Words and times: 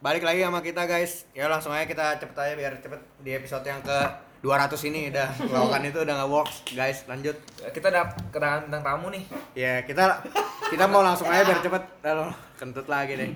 balik 0.00 0.24
lagi 0.24 0.40
sama 0.40 0.64
kita 0.64 0.88
guys. 0.88 1.28
Ya 1.36 1.46
langsung 1.46 1.76
aja 1.76 1.84
kita 1.84 2.16
cepet 2.16 2.36
aja 2.36 2.54
biar 2.56 2.72
cepet 2.80 3.00
di 3.20 3.36
episode 3.36 3.64
yang 3.68 3.84
ke 3.84 3.98
200 4.40 4.72
ini 4.88 5.12
udah 5.12 5.28
lawakan 5.54 5.92
itu 5.92 5.98
udah 6.00 6.14
nggak 6.16 6.30
works 6.32 6.56
guys. 6.72 7.04
Lanjut. 7.04 7.36
Kita 7.60 7.92
udah 7.92 8.08
kedatangan 8.32 8.60
bintang 8.68 8.82
tamu 8.84 9.06
nih. 9.12 9.24
Ya 9.52 9.84
kita 9.84 10.24
kita 10.72 10.84
mau 10.88 11.04
langsung 11.04 11.28
aja 11.28 11.44
biar 11.44 11.60
cepet. 11.60 11.82
Lalu 12.00 12.32
kentut 12.56 12.86
lagi 12.88 13.12
deh. 13.20 13.30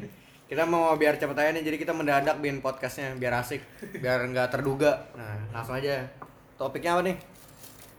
Kita 0.48 0.64
mau 0.64 0.92
biar 0.96 1.20
cepet 1.20 1.36
aja 1.36 1.50
nih 1.52 1.62
jadi 1.64 1.76
kita 1.76 1.92
mendadak 1.92 2.36
bikin 2.40 2.60
podcastnya 2.64 3.16
biar 3.16 3.44
asik, 3.44 3.60
biar 4.00 4.24
nggak 4.32 4.48
terduga. 4.48 5.04
Nah 5.12 5.36
langsung 5.52 5.76
aja. 5.76 6.00
Topiknya 6.56 6.96
apa 6.96 7.02
nih? 7.12 7.16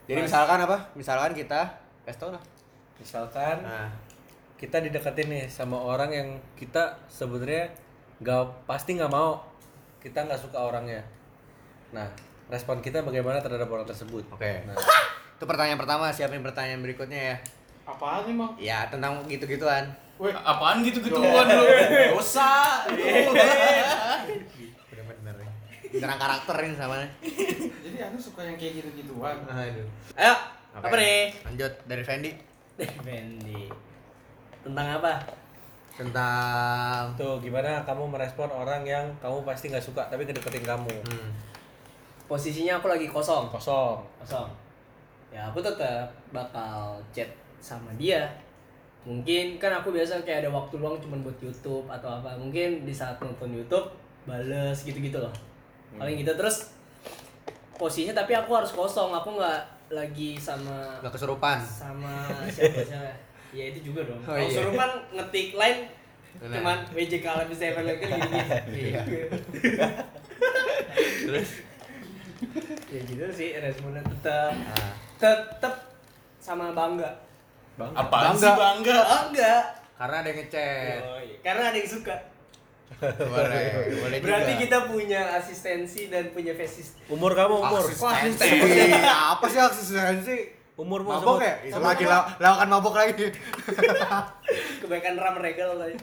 Jadi 0.09 0.19
misalkan 0.25 0.57
apa? 0.65 0.89
Misalkan 0.97 1.37
kita 1.37 1.69
kasih 2.05 2.17
tau 2.17 2.29
lah. 2.33 2.43
Misalkan 2.97 3.57
Nah, 3.61 3.89
kita 4.55 4.79
dideketin 4.79 5.27
nih 5.27 5.45
sama 5.51 5.75
orang 5.75 6.09
yang 6.13 6.29
kita 6.55 6.95
sebenarnya 7.11 7.84
nggak 8.23 8.63
pasti 8.63 8.95
nggak 8.95 9.11
mau 9.11 9.43
kita 9.99 10.23
nggak 10.23 10.39
suka 10.39 10.61
orangnya 10.61 11.03
nah 11.91 12.07
respon 12.47 12.79
kita 12.79 13.01
bagaimana 13.01 13.41
terhadap 13.41 13.67
orang 13.67 13.89
tersebut 13.89 14.23
oke. 14.31 14.51
nah 14.69 14.77
Itu 15.35 15.43
pertanyaan 15.43 15.75
pertama. 15.75 16.07
Siapin 16.15 16.39
pertanyaan 16.39 16.79
berikutnya 16.79 17.19
ya. 17.19 17.35
Apaan 17.83 18.23
nih, 18.23 18.39
Mang? 18.39 18.55
Ya 18.55 18.87
tentang 18.87 19.19
gitu-gituan. 19.27 19.83
Weh, 20.15 20.31
Apaan 20.31 20.79
gitu-gituan 20.79 21.43
lu? 21.51 21.67
Dosa. 22.15 22.87
Bener-bener. 22.87 25.35
Beneran 25.91 26.15
karakter 26.15 26.55
ini 26.63 26.79
sama 26.79 27.03
nih. 27.03 27.11
jadi 27.83 28.07
Anda 28.07 28.15
suka 28.15 28.47
yang 28.47 28.55
kayak 28.55 28.79
gitu-gituan? 28.79 29.43
Aduh. 29.43 29.83
Ayo, 30.15 30.35
Oke. 30.79 30.87
apa 30.87 30.95
nih? 30.95 31.35
Lanjut 31.51 31.73
dari 31.83 32.03
Fendi 32.07 32.31
Fendi. 32.79 33.67
Tentang 34.63 35.03
apa? 35.03 35.19
Tentang 35.95 37.15
tuh 37.15 37.39
gimana 37.39 37.79
kamu 37.87 38.11
merespon 38.11 38.51
orang 38.51 38.83
yang 38.83 39.07
kamu 39.23 39.47
pasti 39.47 39.71
nggak 39.71 39.83
suka 39.83 40.03
tapi 40.11 40.27
ngedeketin 40.27 40.67
kamu 40.67 40.91
hmm. 40.91 41.31
Posisinya 42.25 42.81
aku 42.81 42.89
lagi 42.89 43.05
kosong. 43.05 43.53
kosong 43.53 44.01
Kosong. 44.17 44.49
Ya, 45.29 45.45
aku 45.45 45.61
tetap 45.61 46.09
bakal 46.33 46.97
chat 47.13 47.29
sama 47.61 47.93
dia. 48.01 48.25
Mungkin 49.05 49.61
kan 49.61 49.69
aku 49.69 49.93
biasa 49.93 50.25
kayak 50.25 50.41
ada 50.41 50.49
waktu 50.49 50.81
luang 50.81 50.97
cuma 50.97 51.21
buat 51.21 51.37
YouTube 51.37 51.85
atau 51.85 52.09
apa. 52.09 52.33
Mungkin 52.33 52.81
di 52.81 52.89
saat 52.89 53.21
nonton 53.21 53.53
YouTube 53.53 53.85
bales 54.25 54.81
gitu-gitu 54.81 55.21
loh. 55.21 55.29
Paling 56.01 56.17
gitu 56.17 56.33
terus 56.33 56.73
posisinya 57.77 58.17
tapi 58.17 58.33
aku 58.33 58.57
harus 58.57 58.73
kosong. 58.73 59.13
Aku 59.13 59.37
nggak 59.37 59.61
lagi 59.93 60.33
sama 60.41 60.97
Gak 61.05 61.13
kesurupan. 61.13 61.61
sama 61.61 62.25
siapa 62.49 62.81
siapa 62.81 63.13
ya 63.51 63.63
itu 63.67 63.79
juga 63.83 64.01
dong 64.05 64.19
Oh, 64.19 64.31
kalau 64.31 64.41
iya. 64.41 64.55
surupan 64.55 64.91
ngetik 65.11 65.49
line 65.53 65.81
Benar. 66.35 66.51
cuman 66.59 66.77
WJK 66.91 67.25
lebih 67.39 67.55
saya 67.55 67.71
kan 67.73 67.83
gini 67.87 68.39
Iya. 68.75 69.01
Terus 71.21 71.49
ya 72.85 72.99
gitu 73.01 73.23
sih 73.31 73.49
responnya 73.55 74.03
tetap 74.05 74.51
ah, 74.51 74.91
tetap 75.17 75.73
sama 76.37 76.71
bangga 76.71 77.07
Bangga. 77.75 77.99
sih 78.35 78.51
bangga? 78.51 78.97
bangga 79.03 79.53
karena 79.95 80.15
ada 80.17 80.27
yang 80.27 80.39
ngechat. 80.41 80.99
Oh, 81.01 81.19
iya. 81.19 81.37
karena 81.41 81.63
ada 81.65 81.77
yang 81.77 81.89
suka 81.89 82.15
Boleh, 83.01 83.63
boleh 83.97 84.17
berarti 84.21 84.53
juga. 84.53 84.61
kita 84.61 84.77
punya 84.85 85.21
asistensi 85.35 86.07
dan 86.07 86.29
punya 86.29 86.53
fasis 86.53 86.93
umur 87.07 87.33
kamu 87.33 87.57
umur 87.57 87.81
Asistensi. 87.81 88.45
Apa 89.01 89.45
sih 89.47 89.57
asistensi? 89.57 90.37
Umurmu 90.75 91.07
Mabok 91.09 91.39
sebut. 91.39 91.41
ya? 91.41 91.55
Itu 91.65 91.79
lagi 91.79 92.03
law- 92.03 92.29
lawakan 92.35 92.67
mabok 92.69 92.95
lagi. 92.95 93.27
kebaikan 94.81 95.15
ram 95.15 95.35
regal 95.35 95.71
tadi 95.75 95.95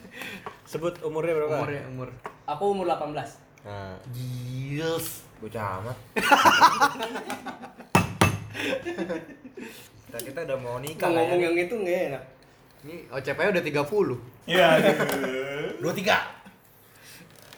sebut 0.65 0.97
umurnya 1.01 1.33
berapa 1.35 1.55
Umur 1.55 1.69
ya, 1.69 1.83
umur. 1.87 2.09
aku 2.43 2.63
umur 2.67 2.85
18 2.85 3.15
nah 3.63 3.95
Gils. 4.09 5.23
Bocah 5.39 5.79
amat. 5.79 5.97
kita 10.03 10.17
kita 10.27 10.39
udah 10.43 10.57
mau 10.57 10.77
nikah 10.77 11.07
ngomong 11.07 11.35
ya. 11.37 11.45
yang 11.45 11.55
itu 11.57 11.75
nggak 11.75 11.99
enak 12.09 12.23
Ini 12.83 12.95
OCP 13.09 13.39
udah 13.49 13.63
30. 13.63 13.79
Iya. 14.51 14.67
Dua 15.79 15.93
tiga. 15.93 16.19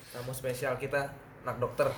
Tamu 0.07 0.29
spesial 0.31 0.77
kita 0.77 1.09
anak 1.41 1.57
dokter. 1.57 1.89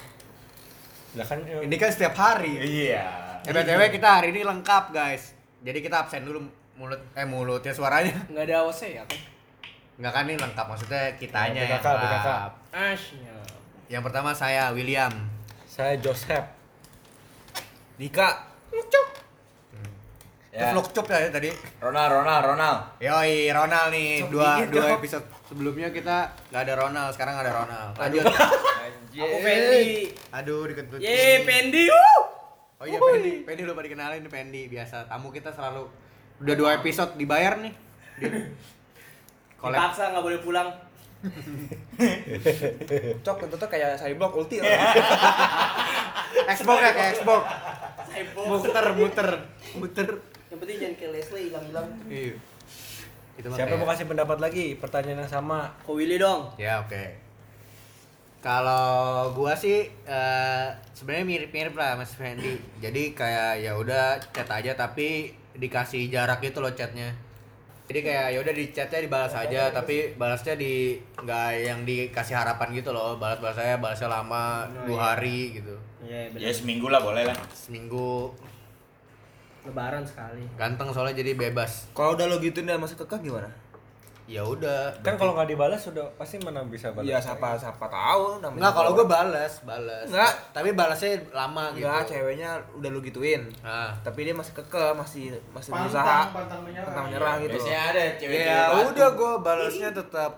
Lah 1.13 1.23
kan 1.23 1.40
eh, 1.41 1.63
Ini 1.63 1.75
kan 1.75 1.90
setiap 1.90 2.13
hari. 2.13 2.59
Iya. 2.59 3.06
Eh, 3.41 3.51
BTW 3.53 3.81
kita 3.90 4.19
hari 4.19 4.29
ini 4.29 4.44
lengkap, 4.44 4.91
guys. 4.91 5.31
Jadi 5.59 5.79
kita 5.79 6.03
absen 6.03 6.25
dulu 6.25 6.44
mulut 6.75 7.01
eh 7.13 7.25
mulutnya 7.25 7.73
suaranya. 7.73 8.13
nggak 8.28 8.44
ada 8.45 8.62
OC 8.63 8.81
ya 8.91 9.01
kan 9.01 9.18
Enggak 9.97 10.13
kan 10.13 10.23
ini 10.25 10.38
lengkap 10.38 10.66
maksudnya 10.68 11.03
kitanya 11.18 11.62
yang 11.66 11.81
BKK. 11.81 11.90
lengkap. 11.90 12.51
Asnya 12.69 13.34
Yang 13.88 14.03
pertama 14.06 14.29
saya 14.31 14.69
William. 14.69 15.09
saya 15.66 15.97
Joseph 15.97 16.45
Dika. 17.97 18.45
Ya. 18.69 18.85
Ya. 20.53 20.74
Vlog 20.74 20.89
cup 20.89 21.06
ya 21.06 21.29
tadi. 21.29 21.53
Ronald, 21.78 22.09
Ronald, 22.13 22.44
Ronald. 22.45 22.79
Yoi, 22.97 23.50
Ronald 23.50 23.94
nih. 23.94 24.22
Cok 24.22 24.29
dua 24.34 24.50
dikit, 24.57 24.69
dua 24.74 24.88
episode 24.97 25.25
sebelumnya 25.45 25.89
kita 25.89 26.34
nggak 26.50 26.62
ada 26.62 26.74
Ronald, 26.78 27.09
sekarang 27.13 27.35
ada 27.38 27.51
Ronald. 27.53 27.94
Lanjut. 27.94 28.25
Aku 29.17 29.38
Fendi 29.41 30.13
Aduh, 30.29 30.69
dikentut. 30.69 31.01
Ye, 31.01 31.41
Pendi. 31.41 31.89
Oh 32.78 32.85
iya, 32.85 33.01
Pendi. 33.01 33.41
Pendi 33.41 33.61
lupa 33.66 33.81
dikenalin 33.81 34.22
nih 34.22 34.31
Pendi. 34.31 34.61
Biasa 34.69 35.09
tamu 35.09 35.33
kita 35.33 35.50
selalu 35.50 35.89
udah 36.45 36.55
dua 36.55 36.69
episode 36.78 37.17
dibayar 37.17 37.57
nih. 37.57 37.73
Collab. 39.61 39.77
Dipaksa 39.81 40.13
nggak 40.13 40.23
boleh 40.23 40.39
pulang. 40.45 40.69
Cok, 43.25 43.35
kentutnya 43.41 43.67
kayak 43.67 43.97
cyborg 43.97 44.33
ulti. 44.38 44.61
Xbox 46.53 46.77
ya 46.77 46.91
kayak 46.94 47.11
Xbox. 47.17 47.41
Muter, 48.38 48.85
muter, 48.94 49.29
muter. 49.81 50.07
Yang 50.53 50.59
penting 50.61 50.77
jangan 50.77 50.95
kayak 51.01 51.11
Leslie 51.17 51.44
hilang-hilang. 51.50 51.88
Iya. 52.06 52.38
Siapa 53.38 53.77
mau 53.77 53.89
kasih 53.89 54.09
pendapat 54.09 54.38
lagi 54.41 54.73
pertanyaan 54.81 55.25
yang 55.25 55.29
sama 55.29 55.69
Ko 55.85 55.97
Willy 55.97 56.17
dong. 56.17 56.57
Ya 56.57 56.81
oke. 56.81 57.26
Kalau 58.38 58.88
gua 59.34 59.53
sih 59.53 59.78
eh, 59.88 60.68
sebenarnya 60.94 61.25
mirip-mirip 61.25 61.74
lah 61.74 61.96
Mas 61.96 62.14
Fendi. 62.14 62.53
Jadi 62.78 63.12
kayak 63.12 63.59
ya 63.59 63.74
udah 63.74 64.03
chat 64.28 64.48
aja 64.48 64.72
tapi 64.74 65.30
dikasih 65.53 66.08
jarak 66.08 66.40
gitu 66.40 66.59
loh 66.59 66.72
chatnya. 66.72 67.12
Jadi 67.88 68.00
kayak 68.03 68.28
ya 68.30 68.40
udah 68.40 68.53
di 68.53 68.66
chatnya 68.70 69.00
dibalas 69.02 69.34
aja 69.34 69.72
tapi 69.72 70.14
balasnya 70.14 70.53
di 70.53 70.96
nggak 71.18 71.50
yang 71.58 71.80
dikasih 71.81 72.36
harapan 72.36 72.75
gitu 72.75 72.92
loh. 72.92 73.16
Balas-balas 73.16 73.56
saya 73.56 73.75
balasnya 73.78 74.08
lama 74.08 74.68
Oh, 74.68 74.86
dua 74.86 74.94
iya. 74.94 75.04
hari 75.09 75.40
gitu. 75.56 75.75
Iya, 76.00 76.19
Ya 76.38 76.52
seminggu 76.52 76.88
lah 76.88 77.02
boleh 77.02 77.25
lah. 77.25 77.36
Seminggu 77.52 78.31
Lebaran 79.64 80.00
sekali. 80.04 80.48
ganteng 80.56 80.96
soalnya 80.96 81.19
jadi 81.19 81.36
bebas. 81.36 81.92
Kalau 81.92 82.16
udah 82.16 82.24
lo 82.24 82.40
gituin 82.40 82.64
dan 82.64 82.80
masih 82.80 82.96
kekeh 82.96 83.19
gimana? 83.22 83.52
Ya 84.27 84.43
udah. 84.43 84.91
kan 84.99 85.15
kalau 85.15 85.31
nggak 85.33 85.47
dibalas 85.47 85.79
sudah 85.81 86.03
pasti 86.13 86.35
mana 86.38 86.59
bisa 86.61 86.91
balas 86.91 87.07
Iya, 87.07 87.15
siapa 87.17 87.55
siapa 87.55 87.88
tahu 87.88 88.38
namanya. 88.38 88.59
Enggak, 88.59 88.73
kalau 88.75 88.89
gua 88.91 89.07
balas, 89.07 89.53
balas. 89.63 90.03
Nggak. 90.05 90.33
Tapi 90.51 90.69
balasnya 90.73 91.11
lama 91.31 91.71
gitu. 91.71 91.81
Enggak, 91.81 92.03
ceweknya 92.05 92.49
udah 92.73 92.89
lu 92.89 92.99
gituin. 92.99 93.47
Nah, 93.59 93.95
Tapi 93.97 94.19
dia 94.21 94.35
masih 94.35 94.51
kekeh, 94.53 94.91
masih 94.93 95.23
masih 95.49 95.71
Pantang, 95.71 95.88
berusaha. 95.88 96.19
pantang 96.29 96.59
menyerah. 96.61 96.85
Pantang 96.85 97.05
menyerah 97.07 97.33
gitu. 97.39 97.55
Biasanya 97.55 97.81
ada 97.88 98.03
cewek-cewek 98.13 98.51
ya 98.51 98.83
udah 98.85 99.09
gue 99.09 99.31
balasnya 99.39 99.89
tetap 99.91 100.31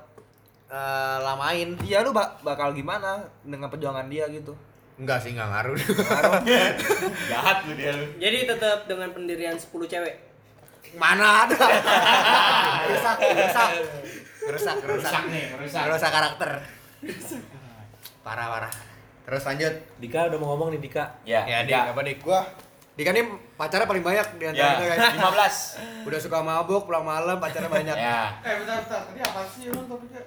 eh, 0.69 1.17
lamain 1.19 1.69
Iya, 1.81 1.97
lu 1.99 2.11
bak- 2.11 2.37
bakal 2.39 2.69
gimana 2.71 3.17
dengan 3.41 3.67
perjuangan 3.67 4.05
dia 4.05 4.29
gitu? 4.29 4.53
enggak 4.95 5.15
sih 5.17 5.31
enggak 5.31 5.47
ngaruh 5.47 5.79
Jahat 7.31 7.57
lu 7.63 7.73
dia 7.73 7.89
lu. 7.89 8.05
Jadi 8.17 8.37
tetap 8.45 8.83
dengan 8.83 9.09
pendirian 9.09 9.55
10 9.55 9.65
cewek. 9.87 10.28
Mana 10.93 11.45
ada 11.45 11.57
rusak 12.89 13.17
rusak 13.19 13.69
rusak 14.41 14.75
rusak 14.75 14.75
Rusak 14.89 15.23
nih, 15.27 15.43
merusak. 15.51 15.83
rusak 15.85 16.09
karakter 16.09 16.49
parah 18.19 18.47
parah 18.49 18.73
terus 19.21 19.43
lanjut 19.43 19.73
Dika 19.97 20.25
udah 20.25 20.37
mau 20.37 20.47
ngomong 20.53 20.73
nih 20.73 20.81
Dika 20.81 21.05
Ya, 21.21 21.45
ya 21.45 21.57
dik 21.61 21.71
ya. 21.71 21.81
apa 21.87 22.01
dik 22.01 22.19
gua 22.19 22.41
Dika 22.91 23.11
nih 23.11 23.23
pacarnya 23.53 23.85
paling 23.85 24.01
banyak 24.01 24.27
di 24.35 24.45
antara 24.45 24.81
Ya, 24.81 24.97
kita 25.13 25.29
guys 25.31 25.55
15. 25.77 26.07
udah 26.07 26.19
suka 26.19 26.37
mabuk 26.41 26.81
pulang 26.83 27.03
malam 27.03 27.37
pacarnya 27.37 27.69
banyak 27.69 27.95
Ya. 27.95 28.33
Eh, 28.41 28.55
bentar, 28.57 28.81
bentar. 28.81 29.01
Tadi 29.05 29.19
apa 29.21 29.41
sih 29.45 29.63
emang 29.67 29.85
topiknya? 29.85 30.21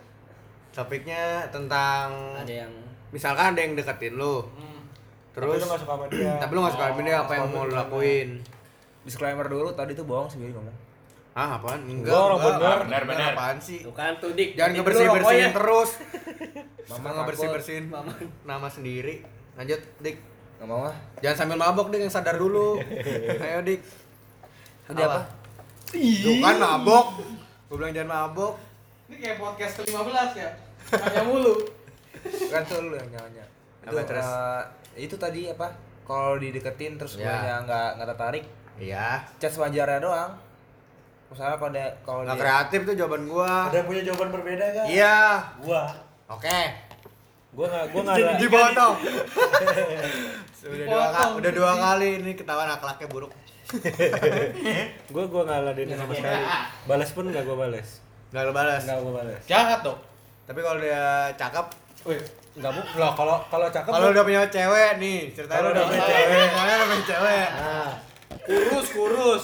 topiknya 0.70 1.22
tentang 1.48 2.06
Ada 2.38 2.54
yang 2.64 2.72
misalkan 3.10 3.52
ada 3.52 3.60
yang 3.60 3.74
deketin 3.74 4.14
lu 4.14 4.40
Hmm. 4.48 4.80
terus 5.32 5.58
tapi 5.58 5.60
lu 5.60 5.66
nggak 5.66 5.80
suka 5.80 5.92
sama 5.92 6.06
dia 6.08 6.32
tapi 6.38 6.52
lu 6.52 6.60
gak 6.60 6.72
suka 6.72 6.84
sama 6.86 7.00
dia 7.02 7.16
apa 7.18 7.32
yang 7.34 7.46
mau 7.50 7.64
lu 7.64 7.74
lakuin 7.74 8.28
Disclaimer 9.02 9.46
dulu, 9.46 9.70
tadi 9.72 9.92
tuh 9.92 10.04
bohong 10.04 10.26
sih 10.26 10.38
Billy 10.38 10.52
ngomong. 10.52 10.76
ah 11.32 11.56
apaan 11.56 11.80
enggak 11.88 12.12
orang 12.12 12.36
enggak. 12.36 12.56
bener. 12.60 12.78
Bener, 12.84 13.02
bener. 13.08 13.30
apaan 13.32 13.56
sih 13.56 13.80
tuh 13.80 13.90
kan 13.90 14.12
tuh 14.20 14.36
dik. 14.36 14.52
Jangan 14.52 14.70
ngebersih 14.76 15.06
bersihin 15.08 15.50
terus. 15.50 15.90
Mama 16.92 17.08
ngebersih 17.14 17.48
bersihin 17.48 17.84
Mama. 17.88 18.12
nama 18.44 18.68
sendiri. 18.68 19.24
Lanjut, 19.52 19.80
Dik. 19.98 20.16
Gak 20.56 20.66
mau 20.66 20.84
ah. 20.84 20.96
Jangan 21.20 21.36
sambil 21.38 21.56
mabok, 21.58 21.88
Dik, 21.88 22.04
yang 22.04 22.12
sadar 22.12 22.36
dulu. 22.36 22.76
Ayo, 23.44 23.64
Dik. 23.64 23.80
Tadi 24.84 25.00
apa? 25.00 25.20
Tuh 25.88 26.34
kan 26.38 26.56
mabok. 26.56 27.06
Gue 27.66 27.76
bilang 27.76 27.92
jangan 27.92 28.10
mabok. 28.12 28.54
Ini 29.08 29.16
kayak 29.16 29.36
podcast 29.36 29.72
ke-15 29.80 30.30
ya? 30.36 30.50
Tanya 30.90 31.22
mulu. 31.24 31.54
kan 32.52 32.62
tuh 32.62 32.78
lu 32.82 32.94
yang 32.94 33.08
nanya 33.08 33.44
itu 33.82 33.98
terus? 34.06 34.22
eh, 34.22 34.62
itu 35.00 35.14
tadi 35.18 35.50
apa 35.50 35.74
kalau 36.06 36.38
dideketin 36.38 36.94
terus 36.94 37.18
Ya. 37.18 37.34
gue 37.34 37.66
nggak 37.66 37.88
nggak 37.98 38.08
tertarik 38.14 38.44
Iya. 38.82 39.22
chat 39.38 39.52
sewajarnya 39.54 40.02
doang 40.02 40.32
misalnya 41.32 41.56
kalau 41.56 41.72
dia 41.72 41.88
kalau 42.04 42.20
Nggak 42.28 42.36
dia 42.36 42.42
kreatif 42.44 42.80
tuh 42.84 42.94
jawaban 42.94 43.22
gua. 43.24 43.52
Ada 43.72 43.76
yang 43.80 43.88
punya 43.88 44.02
jawaban 44.04 44.28
berbeda 44.36 44.64
kan? 44.68 44.84
Iya. 44.84 45.18
Gua. 45.64 45.82
Oke. 46.28 46.60
Gua 47.56 47.66
nggak 47.72 47.84
gua 47.88 48.00
nggak 48.04 48.16
ada. 48.20 48.32
Dipotong. 48.36 48.94
udah 50.62 50.86
dua 50.86 51.06
kali, 51.10 51.30
udah 51.42 51.52
dua 51.56 51.72
kali 51.74 52.08
ini 52.22 52.32
ketahuan 52.36 52.70
akhlaknya 52.70 53.08
buruk. 53.08 53.32
Gua 55.14 55.24
gua 55.26 55.42
nggak 55.48 55.60
ladenin 55.64 55.96
sama 55.96 56.12
sekali. 56.12 56.44
Balas 56.84 57.10
pun 57.16 57.24
nggak 57.32 57.44
gua 57.48 57.56
balas. 57.64 57.88
Gak 58.32 58.42
lo 58.44 58.52
balas. 58.52 58.82
Nggak 58.84 58.98
gua 59.00 59.12
balas. 59.24 59.42
Jahat 59.48 59.80
dong. 59.80 59.98
Tapi 60.44 60.60
kalau 60.60 60.78
dia 60.84 61.32
cakep, 61.40 61.66
Nggak 62.52 62.70
bu. 62.76 62.80
Loh 63.00 63.12
kalau 63.16 63.36
kalau 63.48 63.66
cakep. 63.72 63.88
kalau 63.88 64.08
udah 64.12 64.24
punya 64.28 64.42
cewek 64.52 64.90
nih, 65.00 65.18
ceritanya 65.32 65.60
Kalau 65.64 65.70
udah 65.72 65.84
punya 65.88 66.02
punya 66.04 66.12
cewek, 66.12 66.46
kalau 66.52 66.68
udah 66.68 66.86
punya 66.86 67.04
cewek. 67.08 67.48
Nah, 67.48 67.90
Kurus, 68.42 68.86
kurus. 68.90 69.42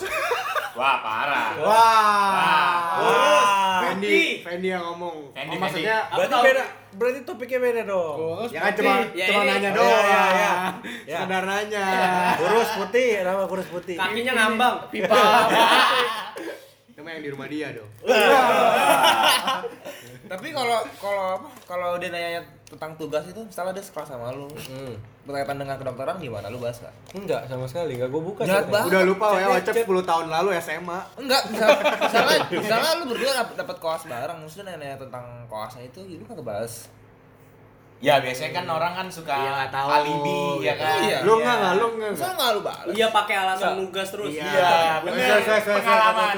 Wah, 0.74 0.96
parah. 0.98 1.48
Wah. 1.56 2.72
Kurus. 2.96 3.46
Fendi, 3.80 4.42
Fendi 4.42 4.68
yang 4.68 4.82
ngomong. 4.84 5.30
Fendi, 5.32 5.54
oh, 5.54 5.60
maksudnya 5.60 5.96
berarti 6.08 6.34
Apa? 6.34 6.44
beda. 6.44 6.64
Berarti 6.90 7.20
topiknya 7.22 7.58
beda 7.60 7.82
dong. 7.84 8.16
Kurus, 8.16 8.50
ya 8.50 8.60
kan 8.60 8.72
putih. 8.72 8.78
cuma 8.80 8.94
Ya, 9.12 9.26
cuma 9.28 9.40
ini- 9.40 9.50
nanya 9.52 9.70
Oh, 9.70 9.76
doang. 9.76 9.88
iya, 9.88 10.02
iya, 10.02 10.22
iya. 10.28 10.52
Ya. 11.04 11.16
Sekedar 11.16 11.42
nanya. 11.44 11.86
Kurus 12.36 12.68
putih, 12.74 13.08
nama 13.20 13.42
kurus 13.44 13.68
putih. 13.68 13.96
Kakinya 13.96 14.32
ngambang. 14.34 14.76
pipa. 14.88 15.18
Cuma 16.92 17.08
yang 17.08 17.22
di 17.22 17.30
rumah 17.30 17.46
dia 17.46 17.68
dong. 17.72 17.90
Tapi 20.28 20.48
kalau 20.50 20.78
kalau 20.94 21.24
apa 21.34 21.48
kalau 21.64 21.90
dia 21.96 22.08
nanya 22.08 22.38
tentang 22.62 22.92
tugas 22.94 23.24
itu 23.24 23.40
misalnya 23.40 23.72
dia 23.72 23.80
sekelas 23.80 24.08
sama 24.08 24.28
lu 24.30 24.44
Hmm. 24.62 24.92
berkaitan 25.22 25.56
dengan 25.56 25.74
kedokteran 25.74 26.16
gimana 26.16 26.46
lu 26.46 26.56
bahas 26.58 26.76
nggak 26.78 26.94
Enggak 27.14 27.42
sama 27.44 27.64
sekali, 27.64 27.96
enggak 27.96 28.08
gua 28.08 28.22
buka. 28.22 28.40
Jahat 28.42 28.62
chatnya. 28.62 28.72
banget. 28.74 28.88
Udah 28.88 29.02
lupa 29.04 29.26
ya, 29.34 29.46
chat- 29.58 29.76
10 29.82 30.04
tahun 30.04 30.26
lalu 30.30 30.48
SMA. 30.58 30.98
enggak 31.16 31.42
misalnya 31.46 31.80
misalnya, 31.98 32.38
misalnya 32.50 32.90
lu 32.94 33.04
berdua 33.06 33.32
dap- 33.34 33.56
dapat 33.56 33.76
koas 33.78 34.02
bareng 34.04 34.38
maksudnya 34.38 34.74
nanya 34.74 34.96
tentang 34.96 35.24
koasnya 35.46 35.82
itu 35.84 36.00
lu 36.06 36.24
kagak 36.24 36.44
bahas 36.46 36.74
Ya, 37.98 38.22
biasanya 38.22 38.54
kan 38.54 38.66
orang 38.68 38.94
kan 38.94 39.06
suka 39.10 39.34
Iya, 39.34 39.74
tahu. 39.74 39.88
alibi 39.90 40.62
ya 40.62 40.78
kan. 40.78 41.02
Iya. 41.02 41.18
Lu 41.26 41.42
enggak 41.42 41.54
enggak, 41.58 41.72
lu 41.74 41.86
enggak. 41.90 42.10
masa 42.14 42.30
nggak 42.30 42.50
lu 42.52 42.60
bahas 42.62 42.86
Iya 42.88 43.06
pakai 43.10 43.34
alasan 43.36 43.72
nugas 43.76 44.08
terus. 44.08 44.30
Iya, 44.30 44.46
saya 45.02 45.58
Pengalaman. 45.58 46.34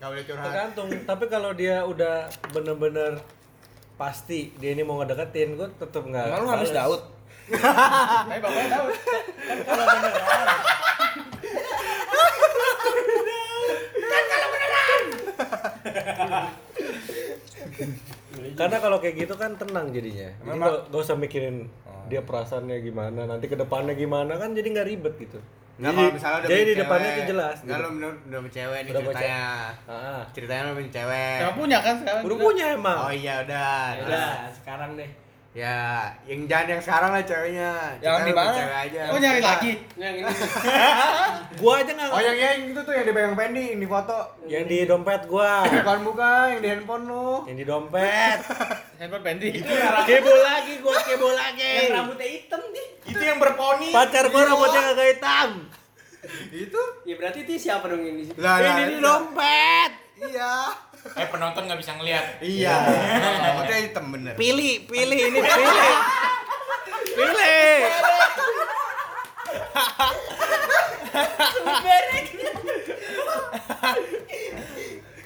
Nggak 0.00 0.08
boleh 0.08 0.24
curhat. 0.24 0.44
Tergantung, 0.48 0.88
tapi 1.04 1.24
kalau 1.28 1.50
dia 1.52 1.84
udah 1.84 2.32
bener-bener 2.56 3.20
pasti 4.00 4.48
dia 4.56 4.72
ini 4.72 4.80
mau 4.80 4.96
ngedeketin, 4.96 5.60
gue 5.60 5.68
tetep 5.76 6.00
nggak. 6.08 6.24
emang 6.24 6.40
lu 6.40 6.48
Hamis 6.48 6.72
bales. 6.72 6.76
Daud 6.80 7.02
Tapi 7.50 8.40
bapaknya 8.44 8.68
tahu. 8.72 8.86
Karena 18.56 18.76
kalau 18.80 18.98
kayak 19.00 19.16
gitu 19.20 19.34
kan 19.36 19.56
tenang 19.56 19.92
jadinya. 19.92 20.28
Jadi 20.32 20.46
Memang- 20.48 20.60
nggak 20.60 20.80
nggak 20.92 21.02
usah 21.04 21.16
mikirin 21.16 21.56
dia 22.08 22.24
perasaannya 22.24 22.76
gimana, 22.82 23.20
nanti 23.28 23.46
ke 23.46 23.54
depannya 23.54 23.94
gimana 23.94 24.34
kan 24.40 24.56
jadi 24.56 24.66
nggak 24.66 24.88
ribet 24.88 25.14
gitu. 25.20 25.38
Nggak, 25.80 25.90
Jadi- 25.90 25.96
kalau 25.96 26.12
misalnya 26.12 26.36
udah 26.36 26.48
jadi 26.50 26.60
di 26.62 26.74
depannya 26.76 27.00
cewek, 27.02 27.16
itu 27.16 27.30
jelas. 27.32 27.56
Nggak, 27.56 27.72
gitu. 27.72 27.80
lu 27.80 27.90
bener 27.96 28.12
udah 28.20 28.40
cewek 28.52 28.78
nih 28.78 28.90
Udah 28.90 29.00
punya 29.00 29.16
ceritanya. 29.16 29.44
Ah, 29.88 30.20
Ceritanya 30.30 30.62
lu 30.62 30.72
punya 30.76 30.90
cewek. 30.92 31.36
Emang 31.40 31.56
punya 31.56 31.78
kan 31.80 31.94
sekarang? 31.96 32.22
udah 32.22 32.36
punya 32.36 32.66
emang. 32.76 32.98
Oh 33.00 33.12
iya 33.12 33.34
udah. 33.40 33.80
Ya 33.90 34.02
udah, 34.04 34.28
sekarang 34.52 34.90
deh. 34.94 35.10
Ya, 35.50 36.06
yang 36.30 36.46
jangan 36.46 36.78
yang 36.78 36.78
sekarang 36.78 37.10
lah 37.10 37.26
ceweknya. 37.26 37.98
Yang 37.98 38.22
di 38.22 38.34
mana? 38.38 38.54
Cewek 38.54 38.78
aja. 38.86 39.02
Oh 39.10 39.18
nyari 39.18 39.42
lagi. 39.42 39.72
Yang 39.98 40.14
ini. 40.22 40.32
Gua 41.58 41.74
aja 41.82 41.90
nggak. 41.90 42.08
Oh 42.14 42.20
yang 42.22 42.36
yang 42.38 42.56
itu 42.70 42.80
tuh 42.86 42.94
yang 42.94 43.02
dipegang 43.02 43.34
Fendi 43.34 43.64
yang 43.74 43.80
di 43.82 43.88
foto. 43.90 44.18
Yang 44.46 44.64
di 44.70 44.78
dompet 44.86 45.26
gua. 45.26 45.66
Bukan 45.66 45.98
bukan 46.06 46.44
yang 46.54 46.62
di 46.62 46.68
handphone 46.70 47.04
lu. 47.10 47.50
yang 47.50 47.58
di 47.58 47.66
dompet. 47.66 48.38
Handphone 49.02 49.24
Fendi. 49.26 49.48
kebo 50.06 50.34
lagi, 50.38 50.72
gua 50.78 50.96
kebo 51.02 51.28
lagi. 51.34 51.72
Yang 51.82 51.92
rambutnya 51.98 52.28
hitam 52.30 52.62
nih. 52.70 52.86
Itu 53.10 53.22
yang 53.26 53.38
berponi. 53.42 53.88
Pacar 53.90 54.24
gua 54.30 54.42
rambutnya 54.46 54.80
kagak 54.86 55.08
hitam. 55.18 55.48
Itu? 56.54 56.82
Ya 57.02 57.14
berarti 57.18 57.38
itu 57.42 57.52
siapa 57.58 57.90
dong 57.90 58.06
ini? 58.06 58.30
Lah, 58.38 58.62
Ini 58.62 58.70
di 58.86 58.94
itu. 58.94 59.02
dompet. 59.02 59.90
Iya. 60.30 60.54
Eh, 61.00 61.26
penonton 61.28 61.64
nggak 61.64 61.80
bisa 61.80 61.92
ngeliat. 61.96 62.24
Iya. 62.40 62.76
Rambutnya 63.40 63.78
hitam 63.80 64.04
bener. 64.12 64.34
Pilih, 64.36 64.84
pilih 64.84 65.18
ini 65.18 65.40
pilih. 65.40 65.96
pilih. 67.16 67.78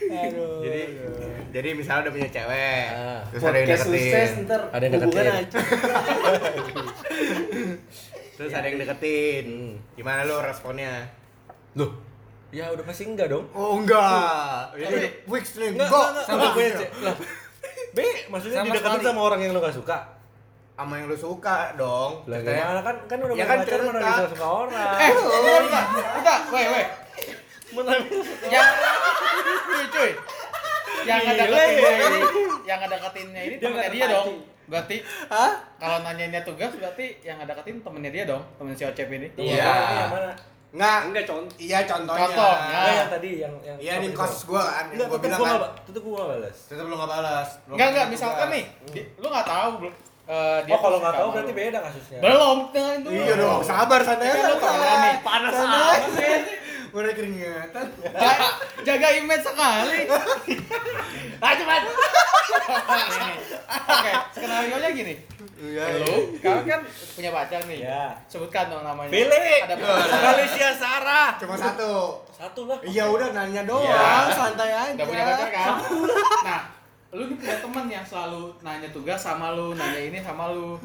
Aduh. 0.05 0.63
Jadi 0.63 0.83
jadi 1.55 1.69
misalnya 1.73 2.01
udah 2.11 2.13
punya 2.13 2.29
cewek, 2.29 2.85
Ah. 2.91 3.21
terus 3.31 3.43
ada 3.47 3.59
yang 3.63 3.69
sukses 3.79 3.87
deketin. 3.87 4.43
ntar 4.45 4.61
Ada 4.75 4.83
yang 4.83 4.93
deketin. 4.99 5.25
Terus 8.35 8.53
ada 8.53 8.67
yang 8.67 8.79
deketin. 8.83 9.45
Hmm. 9.47 9.73
Gimana 9.95 10.21
lu 10.27 10.35
responnya? 10.43 10.93
Loh. 11.79 11.95
Ya 12.55 12.71
udah 12.71 12.85
pasti 12.87 13.03
enggak 13.11 13.35
dong. 13.35 13.51
Oh 13.51 13.83
enggak. 13.83 14.71
Ini 14.79 15.27
fix 15.27 15.59
nih. 15.59 15.75
Enggak, 15.75 15.91
enggak, 15.91 16.07
enggak. 16.07 16.25
Sama 16.31 16.47
gue 16.55 16.65
aja. 16.71 16.87
Lah. 17.03 17.15
B, 17.97 17.99
maksudnya 18.31 18.59
Sama 18.63 18.71
dideketin 18.71 19.03
sama 19.03 19.21
orang 19.27 19.41
yang 19.43 19.51
lu 19.51 19.59
gak 19.59 19.75
suka. 19.75 19.99
Sama 20.79 20.93
yang 21.03 21.07
lu 21.11 21.19
suka 21.19 21.75
dong. 21.75 22.23
Lah 22.31 22.39
gimana 22.39 22.81
kan 22.87 22.97
kan 23.11 23.19
udah 23.19 23.35
Ya 23.35 23.45
kan 23.51 23.59
pacar 23.67 23.79
mana 23.83 23.99
bisa 23.99 24.25
suka 24.31 24.47
orang. 24.47 24.71
Eh, 25.03 25.11
bentar, 25.11 25.85
bentar, 26.15 26.39
weh, 26.55 26.67
weh. 26.71 26.87
Mana 27.75 27.93
Yang, 28.47 28.69
cuy, 29.67 29.85
cuy. 29.91 30.11
Yang 31.05 31.21
ngedeketinnya 31.27 31.83
ya. 31.83 32.07
ini, 32.07 32.21
yang 32.65 32.79
ngedeketinnya 32.81 33.43
ini 33.43 33.55
Dia 33.59 33.67
temennya 33.67 33.91
dia 33.91 34.07
dong. 34.15 34.29
Berarti 34.65 34.97
Hah? 35.29 35.53
kalau 35.77 35.99
nanyainnya 36.07 36.41
tugas 36.47 36.71
berarti 36.79 37.19
yang 37.27 37.37
ngedeketin 37.43 37.83
temennya 37.83 38.11
dia 38.15 38.25
dong, 38.31 38.43
temen 38.57 38.79
si 38.79 38.87
Ocep 38.87 39.11
ini. 39.11 39.27
Iya. 39.35 39.59
Yang 40.07 40.11
mana? 40.15 40.54
Enggak. 40.75 41.01
Enggak 41.07 41.25
contoh. 41.25 41.55
Iya 41.57 41.79
contohnya. 41.85 42.27
Contohnya. 42.27 42.75
Enggak 42.75 42.93
yang 42.93 43.09
tadi 43.09 43.31
yang 43.39 43.55
yang 43.63 43.77
Iya 43.79 43.93
nih 43.97 44.11
kasus 44.13 44.43
gua 44.45 44.63
kan. 44.65 44.85
Enggak, 44.91 45.07
Gua 45.07 45.19
bilang 45.19 45.39
gua 45.39 45.47
kan. 45.47 45.55
enggak, 45.57 45.73
tetep 45.87 46.03
gua 46.03 46.15
enggak 46.17 46.29
balas. 46.35 46.57
Tetep 46.67 46.85
lu 46.85 46.95
enggak 46.95 47.11
balas. 47.13 47.49
Enggak, 47.67 47.87
enggak, 47.89 48.07
misalkan 48.09 48.47
nih, 48.51 48.65
lu 49.15 49.27
nggak 49.29 49.47
tahu 49.47 49.71
belum 49.79 49.95
eh, 50.25 50.59
dia 50.63 50.73
Oh, 50.73 50.81
kalau 50.81 50.97
enggak 50.99 51.13
suka 51.13 51.21
tahu 51.21 51.29
berarti 51.31 51.47
lu. 51.47 51.57
beda 51.57 51.79
kasusnya. 51.81 52.19
Belum, 52.19 52.59
dengan 52.69 52.97
dulu. 53.01 53.15
Iya 53.15 53.35
dong, 53.37 53.61
sabar 53.63 54.01
santai 54.01 54.27
Kan 54.27 54.35
aja. 54.35 54.49
lu 54.49 54.57
temenan 54.59 54.99
nih. 54.99 55.15
Panas 55.23 55.55
amat 55.55 56.03
sih. 56.11 56.37
Udah 56.95 57.11
keringatan. 57.11 57.87
Jaga, 58.07 58.47
jaga 58.87 59.09
image 59.13 59.43
sekali. 59.43 60.01
Ah, 61.45 61.53
cepat. 61.53 61.83
Oke, 63.85 64.13
skenario 64.33 64.77
nya 64.81 64.91
gini. 64.97 65.15
Iya. 65.61 65.85
Lu, 66.01 66.33
kamu 66.41 66.61
kan 66.65 66.81
punya 67.13 67.31
pacar 67.35 67.61
nih. 67.69 67.85
Ya. 67.85 68.17
Sebutkan 68.25 68.73
dong 68.73 68.81
namanya. 68.81 69.13
Pilih. 69.13 69.59
Ada 69.69 69.75
Alicia 70.33 70.73
Sarah. 70.73 71.37
Cuma 71.37 71.53
satu. 71.53 72.25
Satu 72.33 72.65
lah. 72.65 72.81
Iya 72.81 73.05
udah 73.13 73.37
nanya 73.37 73.69
doang, 73.69 73.85
Iya. 73.85 74.33
santai 74.33 74.73
aja. 74.73 74.97
Udah 74.97 75.05
punya 75.05 75.25
pacar 75.27 75.49
kan? 75.53 75.73
Nah, 76.49 76.61
lu 77.13 77.23
punya 77.37 77.57
teman 77.61 77.87
yang 77.93 78.05
selalu 78.07 78.43
nanya 78.65 78.89
tugas 78.89 79.21
sama 79.21 79.53
lu, 79.53 79.77
nanya 79.77 80.01
ini 80.01 80.19
sama 80.25 80.49
lu. 80.49 80.81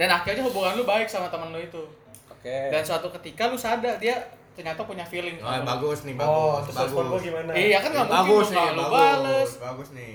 Dan 0.00 0.08
akhirnya 0.08 0.40
hubungan 0.40 0.72
lu 0.72 0.88
baik 0.88 1.04
sama 1.04 1.28
teman 1.28 1.52
lu 1.52 1.60
itu. 1.60 1.84
Oke. 2.32 2.72
Dan 2.72 2.80
suatu 2.80 3.12
ketika 3.20 3.52
lu 3.52 3.60
sadar 3.60 4.00
dia 4.00 4.24
ternyata 4.54 4.80
punya 4.82 5.02
feeling. 5.02 5.36
Oh, 5.38 5.50
lu. 5.50 5.62
bagus 5.64 5.98
nih, 6.02 6.14
Oh, 6.16 6.22
bagus. 6.56 6.62
terus 6.68 6.76
respon 6.88 7.04
gimana? 7.18 7.50
Iya 7.52 7.78
kan 7.78 7.90
nggak 7.90 8.06
mungkin 8.06 8.24
bagus 8.24 8.46
nih, 8.48 8.66
lu 8.68 8.80
bagus. 8.80 8.92
bales. 8.92 9.50
Bagus 9.60 9.88
nih. 9.92 10.14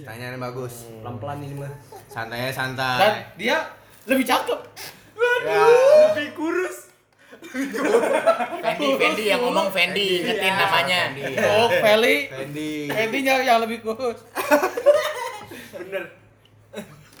Tanyanya 0.00 0.38
bagus. 0.40 0.74
Pelan-pelan 0.96 1.38
ini 1.40 1.54
mah. 1.56 1.72
Santai 2.06 2.38
aja, 2.40 2.46
Dan 2.46 2.54
santai. 2.54 3.18
dia 3.34 3.56
lebih 4.04 4.22
cakep. 4.22 4.60
Ya. 5.44 5.62
Lebih 6.08 6.28
kurus. 6.32 6.76
Fendi, 8.56 8.88
Fendi 8.96 9.24
yang 9.26 9.40
ngomong 9.40 9.68
Fendi, 9.68 10.22
ingetin 10.22 10.52
namanya. 10.52 11.00
Fendi. 11.12 11.22
Oh, 11.38 11.68
Feli. 11.68 12.16
Fendi. 12.26 12.72
Fendi 12.88 13.18
yang 13.20 13.42
yang 13.42 13.58
lebih 13.60 13.78
kurus. 13.80 14.22
Bener. 15.74 16.04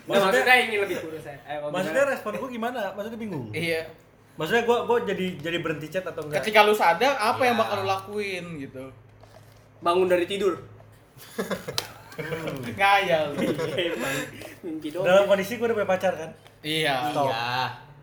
Maksudnya- 0.04 0.30
Maksudnya 0.30 0.56
ini 0.60 0.76
lebih 0.78 0.96
kurus 1.00 1.24
ya. 1.24 1.34
Eh, 1.44 1.58
Maksudnya 1.60 1.96
gimana? 1.96 2.12
respon 2.12 2.32
gua 2.36 2.48
gimana? 2.48 2.80
Maksudnya 2.92 3.18
bingung. 3.18 3.46
Iya. 3.50 3.82
Maksudnya 4.34 4.66
gua 4.66 4.82
gua 4.82 4.98
jadi 5.00 5.38
jadi 5.38 5.58
berhenti 5.62 5.86
chat 5.88 6.02
atau 6.02 6.26
enggak? 6.26 6.42
Ketika 6.42 6.66
lu 6.66 6.74
sadar 6.74 7.14
apa 7.14 7.42
yang 7.42 7.54
Iya. 7.54 7.62
bakal 7.62 7.76
lu 7.80 7.86
lakuin 7.86 8.44
gitu. 8.58 8.84
bangun 9.78 10.08
dari 10.08 10.24
tidur. 10.24 10.56
Ngayal. 12.78 13.36
Mimpi 14.64 14.88
doang. 14.90 15.04
Dalam 15.04 15.24
kondisi 15.26 15.58
gua 15.58 15.70
udah 15.70 15.76
punya 15.76 15.88
pacar 15.88 16.12
kan? 16.14 16.30
Iya. 16.62 17.12
Stop. 17.12 17.28
Iya. 17.28 17.46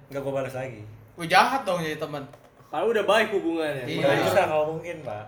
Enggak 0.08 0.22
gua 0.22 0.34
balas 0.38 0.54
lagi. 0.54 0.82
Wih 1.18 1.28
jahat 1.28 1.62
dong 1.64 1.82
jadi 1.82 1.98
teman. 1.98 2.24
Kalau 2.72 2.88
udah 2.88 3.04
baik 3.04 3.34
hubungannya. 3.36 3.84
Iya. 3.84 4.00
Nggak 4.00 4.16
bisa 4.24 4.42
kalau 4.48 4.66
mungkin, 4.76 4.96
Pak. 5.04 5.26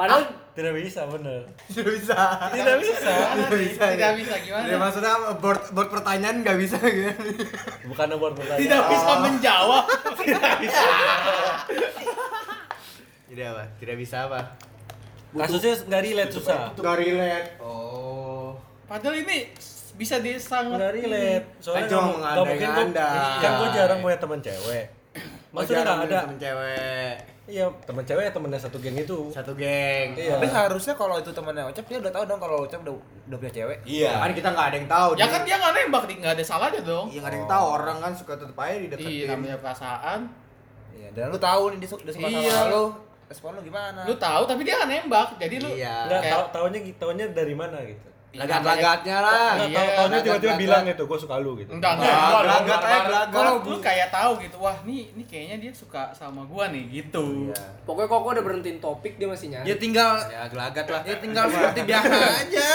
Padahal 0.00 0.22
Tidak 0.50 0.72
bisa, 0.72 1.04
bener. 1.06 1.40
Tidak 1.68 1.84
bisa. 1.86 2.16
Tidak 2.50 2.76
bisa. 2.80 3.12
Tidak 3.30 3.52
bisa. 3.54 3.84
Tidak 3.86 4.12
bisa 4.16 4.34
gimana? 4.40 4.64
Ya 4.64 4.76
maksudnya 4.76 5.12
board 5.36 5.62
board 5.70 5.88
pertanyaan 5.90 6.36
nggak 6.40 6.56
bisa 6.58 6.76
gitu. 6.90 7.12
Bukan 7.86 8.08
buat 8.16 8.32
pertanyaan. 8.32 8.60
Tidak 8.60 8.80
bisa 8.82 9.12
menjawab. 9.20 9.84
Tidak 13.30 13.46
apa? 13.46 13.62
Tidak 13.78 13.96
bisa 13.96 14.16
apa? 14.26 14.40
Kasusnya 15.30 15.74
nggak 15.86 16.02
relate 16.02 16.32
susah. 16.34 16.74
Nggak 16.74 16.96
relate. 16.98 17.48
Oh. 17.62 18.58
Padahal 18.84 19.14
ini 19.16 19.54
bisa 19.94 20.18
disangat 20.18 20.76
Nggak 20.76 20.92
relate. 20.96 21.44
Soalnya 21.62 21.86
cuma 21.86 22.02
nggak- 22.10 22.36
mungkin 22.42 22.58
gua, 22.58 22.74
mengandai-andai. 22.74 23.38
kan 23.38 23.50
gue 23.54 23.68
jarang 23.70 23.98
punya 24.00 24.18
teman 24.18 24.40
cewek. 24.42 24.84
Maksudnya 25.50 25.82
nggak 25.82 26.06
ada. 26.06 26.18
Temen 26.24 26.38
cewek. 26.38 27.14
Iya, 27.50 27.66
teman 27.82 28.04
cewek 28.04 28.22
ya 28.22 28.32
temennya 28.32 28.60
satu 28.60 28.78
geng 28.78 28.94
itu. 28.94 29.18
Satu 29.30 29.52
geng. 29.52 30.08
Iya. 30.14 30.38
Tapi 30.38 30.46
harusnya 30.46 30.94
kalau 30.94 31.18
itu 31.18 31.30
temannya 31.30 31.66
Ocep 31.66 31.82
dia 31.84 31.98
udah 31.98 32.12
tahu 32.12 32.24
dong 32.24 32.38
kalau 32.38 32.56
Ocep 32.62 32.78
udah 32.80 32.94
udah 33.26 33.36
punya 33.36 33.52
cewek. 33.52 33.78
Iya. 33.82 34.12
Kan 34.16 34.30
kita 34.30 34.48
nggak 34.48 34.66
ada 34.66 34.76
yang 34.78 34.88
tahu. 34.88 35.10
Ya 35.14 35.26
kan 35.26 35.40
dia 35.42 35.56
nggak 35.58 35.72
nembak, 35.74 36.02
nggak 36.08 36.32
ada 36.32 36.44
salahnya 36.44 36.80
dong. 36.80 37.06
Iya 37.10 37.18
nggak 37.18 37.30
ada 37.30 37.38
yang 37.38 37.50
tahu 37.50 37.64
orang 37.72 37.96
kan 37.98 38.12
suka 38.14 38.32
tetep 38.34 38.54
aja 38.56 38.76
dideketin. 38.78 39.10
Iya, 39.10 39.26
namanya 39.32 39.56
perasaan. 39.58 40.20
Iya, 40.90 41.08
dan 41.10 41.24
lu 41.28 41.38
tahu 41.38 41.62
nih 41.74 41.78
dia, 41.78 41.88
su- 41.88 42.02
dia 42.02 42.12
suka 42.12 42.28
Iya. 42.28 42.50
sama 42.52 42.64
lu. 42.68 42.84
Respon 43.26 43.50
lu 43.54 43.62
gimana? 43.62 44.00
Lu 44.02 44.14
tahu 44.16 44.42
tapi 44.44 44.60
dia 44.62 44.74
nggak 44.76 44.90
nembak. 44.92 45.28
Jadi 45.36 45.54
lu 45.58 45.68
Iya. 45.72 45.94
Enggak 46.06 46.20
Kayak- 46.20 46.32
tahu 46.32 46.44
tahunya 46.52 46.80
tahunya 46.94 47.26
dari 47.30 47.54
mana 47.54 47.78
gitu. 47.82 48.08
Lagat-lagatnya 48.32 49.16
lah. 49.18 49.58
Iya, 49.58 49.74
tahu 49.74 49.88
tahunya 49.88 49.98
lagat- 50.08 50.22
tiba-tiba 50.22 50.46
lagat. 50.48 50.62
bilang 50.62 50.82
gitu, 50.86 51.02
gue 51.04 51.18
suka 51.18 51.34
lu 51.36 51.52
gitu. 51.56 51.70
enggak 51.72 51.92
Enggak, 51.92 52.14
gelagat 52.14 52.62
gua- 52.62 52.78
aja 52.80 52.98
gelagat. 53.02 53.34
Kalau 53.34 53.52
lu 53.60 53.76
kayak 53.80 54.08
tahu 54.08 54.30
gitu, 54.38 54.56
wah 54.56 54.76
nih 54.80 55.02
nih 55.12 55.26
kayaknya 55.26 55.56
dia 55.58 55.72
suka 55.72 56.02
sama 56.12 56.42
gua 56.44 56.64
nih 56.68 56.84
gitu. 56.92 57.24
Iya. 57.44 57.58
pokoknya 57.82 58.06
kok 58.06 58.20
udah 58.22 58.44
berhentiin 58.44 58.78
topik 58.78 59.12
dia 59.14 59.26
masih 59.26 59.46
nyari. 59.48 59.66
Ya 59.66 59.76
tinggal 59.76 60.12
Ya 60.24 60.42
gelagat 60.46 60.86
lah. 60.86 61.00
ya 61.02 61.16
tinggal 61.16 61.44
seperti 61.48 61.80
biasa 61.82 62.14
aja. 62.40 62.68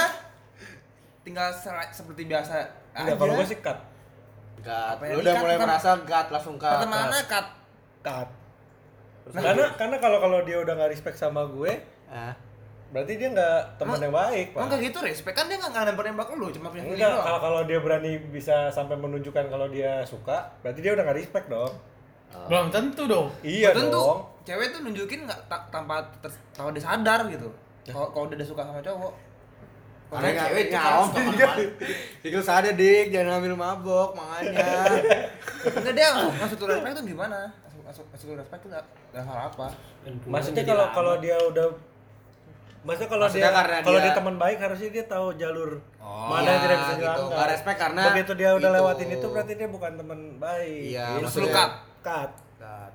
Tinggal 1.22 1.50
se- 1.52 1.92
seperti 1.94 2.22
biasa 2.26 2.54
aja. 2.54 2.68
Enggak, 2.98 3.16
kalau 3.18 3.34
gue 3.34 3.48
sih 3.48 3.60
cut. 3.60 3.80
Gat. 4.62 4.94
Apa 4.94 5.04
yang 5.06 5.14
Lu 5.14 5.22
udah 5.22 5.34
mulai 5.38 5.56
kan? 5.56 5.66
merasa 5.66 5.90
gat 6.02 6.28
langsung 6.30 6.56
gat. 6.56 6.74
Kata 6.76 6.86
mana 6.86 7.18
kat? 7.24 7.46
Cut. 8.02 8.30
karena 9.26 9.74
karena 9.74 9.98
kalau 9.98 10.18
kalau 10.20 10.40
dia 10.42 10.58
udah 10.60 10.74
nggak 10.76 10.92
respect 10.92 11.16
sama 11.16 11.48
gue, 11.48 11.82
Ah. 12.06 12.38
Berarti 12.88 13.13
dia 13.15 13.30
nggak 13.30 13.60
teman 13.75 13.98
yang 13.98 14.13
baik, 14.13 14.48
Pak. 14.51 14.62
Enggak 14.62 14.80
gitu 14.82 14.98
respect 15.00 15.36
kan 15.36 15.46
dia 15.46 15.58
enggak 15.58 15.72
nggak 15.72 15.86
nembak-nembak 15.89 16.27
lu, 16.32 16.48
cuma 16.50 16.68
punya 16.70 16.84
feeling 16.84 16.96
Enggak, 16.96 17.12
doang. 17.12 17.25
kalau 17.25 17.39
kalau 17.42 17.62
dia 17.63 17.80
berani 17.80 18.12
bisa 18.25 18.56
sampai 18.70 18.96
menunjukkan 18.96 19.46
kalau 19.46 19.68
dia 19.68 20.04
suka, 20.04 20.54
berarti 20.60 20.80
dia 20.80 20.92
udah 20.92 21.04
nggak 21.04 21.18
respect 21.18 21.48
dong. 21.48 21.74
Belum 22.46 22.68
tentu 22.68 23.04
dong. 23.06 23.27
Iya 23.42 23.72
Belum 23.72 23.88
tentu. 23.88 23.98
dong. 23.98 24.20
Cewek 24.44 24.68
tuh 24.70 24.82
nunjukin 24.82 25.20
nggak 25.24 25.39
ta- 25.46 25.65
tanpa 25.70 26.04
tanpa 26.51 26.70
dia 26.70 26.84
sadar 26.84 27.20
gitu. 27.25 27.48
Kalau 27.86 28.10
kalau 28.10 28.25
udah 28.27 28.38
suka 28.42 28.62
sama 28.62 28.80
cowok. 28.80 29.13
Kalau 30.06 30.22
Karena 30.22 30.42
cewek 30.46 30.65
ke 30.68 30.77
mana-mana. 30.77 31.54
Itu 32.22 32.38
sadar 32.39 32.74
dik, 32.80 33.10
jangan 33.10 33.39
ambil 33.39 33.54
mabok 33.56 34.13
makanya. 34.13 34.68
Enggak 35.80 35.94
dia 35.94 36.08
maksud 36.13 36.58
lu 36.60 36.68
respect 36.70 36.94
tuh 36.94 37.06
gimana? 37.08 37.39
Maksud 37.86 38.04
maksud, 38.10 38.25
lu 38.27 38.36
respect 38.36 38.62
tuh 38.62 38.70
enggak 38.70 38.86
hal 39.24 39.38
apa? 39.48 39.68
Maksudnya 40.25 40.63
kalau 40.63 40.86
kalau 40.92 41.13
dia 41.18 41.38
udah 41.39 41.68
Maksudnya 42.86 43.10
kalau 43.10 43.25
Maksudnya 43.25 43.44
dia 43.44 43.58
karena 43.58 43.77
kalau 43.82 43.98
dia- 43.98 44.06
dia 44.06 44.13
teman 44.13 44.36
baik 44.38 44.58
harusnya 44.60 44.89
dia 44.92 45.06
tahu 45.06 45.27
jalur 45.36 45.72
Oh, 45.98 46.30
mana 46.30 46.46
yang 46.46 46.62
tidak 46.62 46.77
bisa 46.77 46.86
gitu. 46.88 47.01
dilanggar. 47.01 47.25
Nggak 47.27 47.48
respect 47.50 47.77
karena 47.80 48.01
begitu 48.08 48.32
dia 48.36 48.50
udah 48.51 48.62
itu. 48.63 48.77
lewatin 48.77 49.10
itu 49.12 49.27
berarti 49.27 49.54
dia 49.56 49.68
bukan 49.68 49.92
teman 49.96 50.20
baik. 50.38 50.82
Iya, 50.86 51.06
Gitu. 51.12 51.24
maksudnya- 51.25 51.44
Lu 51.44 51.58
cut. 51.58 51.72
cut. 52.01 52.32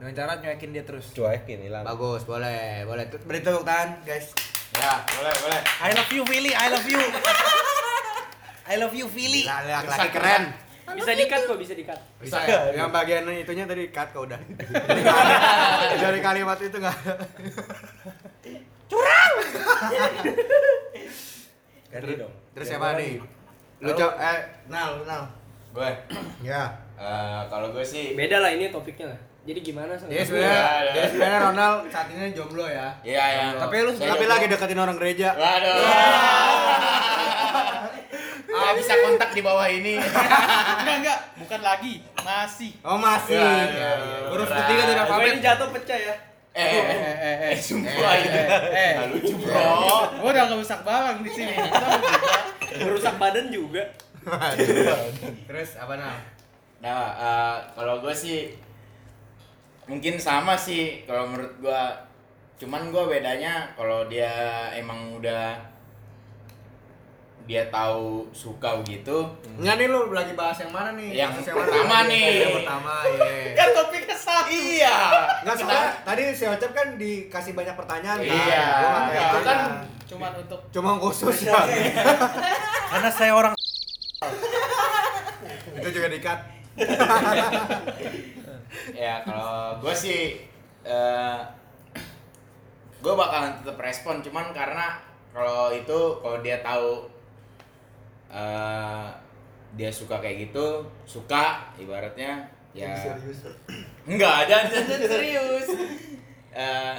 Dengan 0.00 0.12
cara 0.16 0.32
nyuekin 0.36 0.70
dia 0.72 0.82
terus. 0.82 1.04
Cuekin 1.10 1.58
hilang. 1.60 1.84
Bagus, 1.84 2.22
boleh, 2.24 2.82
boleh. 2.82 3.04
Beri 3.20 3.38
tepuk 3.38 3.62
tangan, 3.62 4.00
guys. 4.00 4.32
Ya, 4.72 4.96
boleh, 5.10 5.34
boleh. 5.36 5.60
I 5.60 5.90
love 5.92 6.10
you 6.10 6.22
Willy, 6.24 6.52
I 6.52 6.66
love 6.68 6.86
you. 6.86 7.02
I 8.70 8.74
love 8.76 8.94
you 8.94 9.06
Willy. 9.08 9.42
Lah, 9.44 9.60
laki-laki 9.62 10.08
keren. 10.10 10.44
Bisa 10.90 11.12
dikat 11.12 11.40
kok, 11.44 11.54
bisa 11.56 11.72
dikat. 11.72 11.98
Bisa 12.16 12.38
ya? 12.40 12.72
Yang 12.72 12.90
bagian 12.90 13.22
itunya 13.28 13.62
tadi 13.64 13.90
cut 13.90 14.08
kok 14.08 14.22
udah. 14.24 14.38
Dari 16.02 16.18
kalimat 16.20 16.58
itu 16.58 16.76
enggak 16.76 16.96
ada. 18.92 20.22
Ganti 21.90 22.12
dong. 22.16 22.32
Terus 22.50 22.66
Yang 22.66 22.72
siapa 22.72 22.86
mana 22.86 22.98
nih? 22.98 23.12
Lu 23.80 23.90
coba 23.90 24.12
eh 24.16 24.38
Nal, 24.66 24.90
Nal. 25.04 25.22
Gue. 25.70 25.90
Ya. 26.42 26.62
Eh, 26.94 27.40
kalau 27.46 27.70
gue 27.70 27.82
sih 27.82 28.12
Beda 28.12 28.38
lah 28.38 28.50
ini 28.50 28.68
topiknya 28.68 29.10
lah. 29.10 29.20
Jadi 29.40 29.60
gimana 29.64 29.96
sama 29.96 30.12
Dia 30.12 30.20
Iya, 30.20 30.24
sebenarnya 30.28 30.52
iya. 30.52 30.92
dia 30.92 31.04
sebenarnya 31.08 31.40
Ronald 31.40 31.78
saat 31.88 32.06
ini 32.12 32.30
jomblo 32.30 32.66
ya. 32.68 32.88
Iya, 33.00 33.24
ya. 33.24 33.44
Tapi 33.56 33.74
lu 33.80 33.90
tapi 33.96 34.24
lagi 34.28 34.46
deketin 34.46 34.78
orang 34.78 34.96
gereja. 34.96 35.28
Waduh. 35.32 35.76
Ah, 38.50 38.74
bisa 38.76 38.92
kontak 38.92 39.30
di 39.32 39.40
bawah 39.40 39.64
ini. 39.64 39.96
Enggak, 39.96 40.96
enggak, 41.00 41.18
bukan 41.38 41.60
lagi, 41.62 42.02
masih. 42.20 42.74
Oh, 42.82 42.98
masih. 42.98 43.38
Iya, 43.38 43.46
Ya, 43.46 43.66
iya, 43.72 43.90
ya. 43.96 44.28
Huruf 44.28 44.50
ketiga 44.52 44.82
Gue 44.84 44.94
alfabet. 45.00 45.32
ini 45.32 45.40
jatuh 45.40 45.68
pecah 45.70 45.98
ya. 45.98 46.14
Eh, 46.50 46.60
Eh, 46.60 46.82
eh, 46.82 46.82
eh, 46.82 47.16
eh, 47.16 47.36
eh. 47.46 47.56
sumpah 47.56 47.88
Eh, 48.12 48.18
itu. 48.20 48.34
eh, 48.34 48.48
eh. 48.74 48.92
Lucu, 49.08 49.34
Bro. 49.38 49.62
Gua 50.18 50.30
udah 50.30 50.44
ngerusak 50.48 50.80
barang 50.82 51.18
di 51.22 51.30
sini. 51.30 51.54
Merusak 52.82 53.14
badan 53.16 53.46
juga. 53.48 53.86
Terus 55.46 55.70
apa 55.76 55.94
Nal? 55.94 56.18
Nah, 56.80 57.02
eh, 57.14 57.56
kalau 57.72 58.00
gue 58.00 58.10
sih 58.10 58.50
mungkin 59.86 60.16
sama 60.16 60.54
sih 60.54 61.04
kalau 61.04 61.28
menurut 61.28 61.54
gue. 61.58 61.82
Cuman 62.58 62.90
gue 62.90 63.04
bedanya 63.08 63.70
kalau 63.72 64.04
dia 64.04 64.28
emang 64.72 65.16
udah 65.16 65.54
dia 67.50 67.66
tahu 67.66 68.30
suka 68.30 68.78
begitu. 68.78 69.26
Enggak 69.58 69.82
nih 69.82 69.86
lu 69.90 70.14
lagi 70.14 70.38
bahas 70.38 70.54
yang 70.62 70.70
mana 70.70 70.94
nih? 70.94 71.18
Yang 71.18 71.42
Kasus 71.42 71.58
pertama 71.58 72.06
nih. 72.06 72.46
Yang 72.46 72.54
pertama, 72.62 72.92
iya. 73.10 73.26
Kan 73.58 73.68
topiknya 73.74 74.14
satu. 74.14 74.46
Iya. 74.54 74.96
Enggak 75.42 75.56
soalnya 75.58 75.90
tadi 76.06 76.22
si 76.30 76.44
Ocep 76.46 76.70
kan 76.70 76.94
dikasih 76.94 77.58
banyak 77.58 77.74
pertanyaan 77.74 78.22
kan. 78.22 78.30
Iya. 78.30 78.66
Gua 78.70 79.00
Itu 79.02 79.18
gitu 79.18 79.38
kan. 79.42 79.58
Cuman 80.06 80.32
untuk 80.38 80.60
Cuma 80.70 80.90
khusus 81.02 81.36
ya. 81.50 81.58
Karena 82.94 83.10
saya 83.10 83.34
orang 83.34 83.52
Itu 85.82 85.88
juga 85.90 86.06
dikat. 86.06 86.38
ya 88.94 89.26
kalau 89.26 89.82
gue 89.82 89.90
sih 89.90 90.38
eh 90.86 91.38
gue 93.02 93.12
bakalan 93.18 93.58
tetap 93.58 93.74
respon 93.82 94.22
cuman 94.22 94.54
karena 94.54 95.02
kalau 95.34 95.74
itu 95.74 95.98
kalau 96.22 96.38
dia 96.38 96.62
tahu 96.62 97.09
eh 98.30 99.06
dia 99.72 99.90
suka 99.90 100.16
kayak 100.16 100.46
gitu 100.46 100.66
suka 101.04 101.44
ibaratnya 101.76 102.42
ya 102.70 102.94
enggak 104.04 104.38
jangan 104.48 104.66
jangan 104.68 105.00
serius 105.04 105.68
Eh 106.50 106.98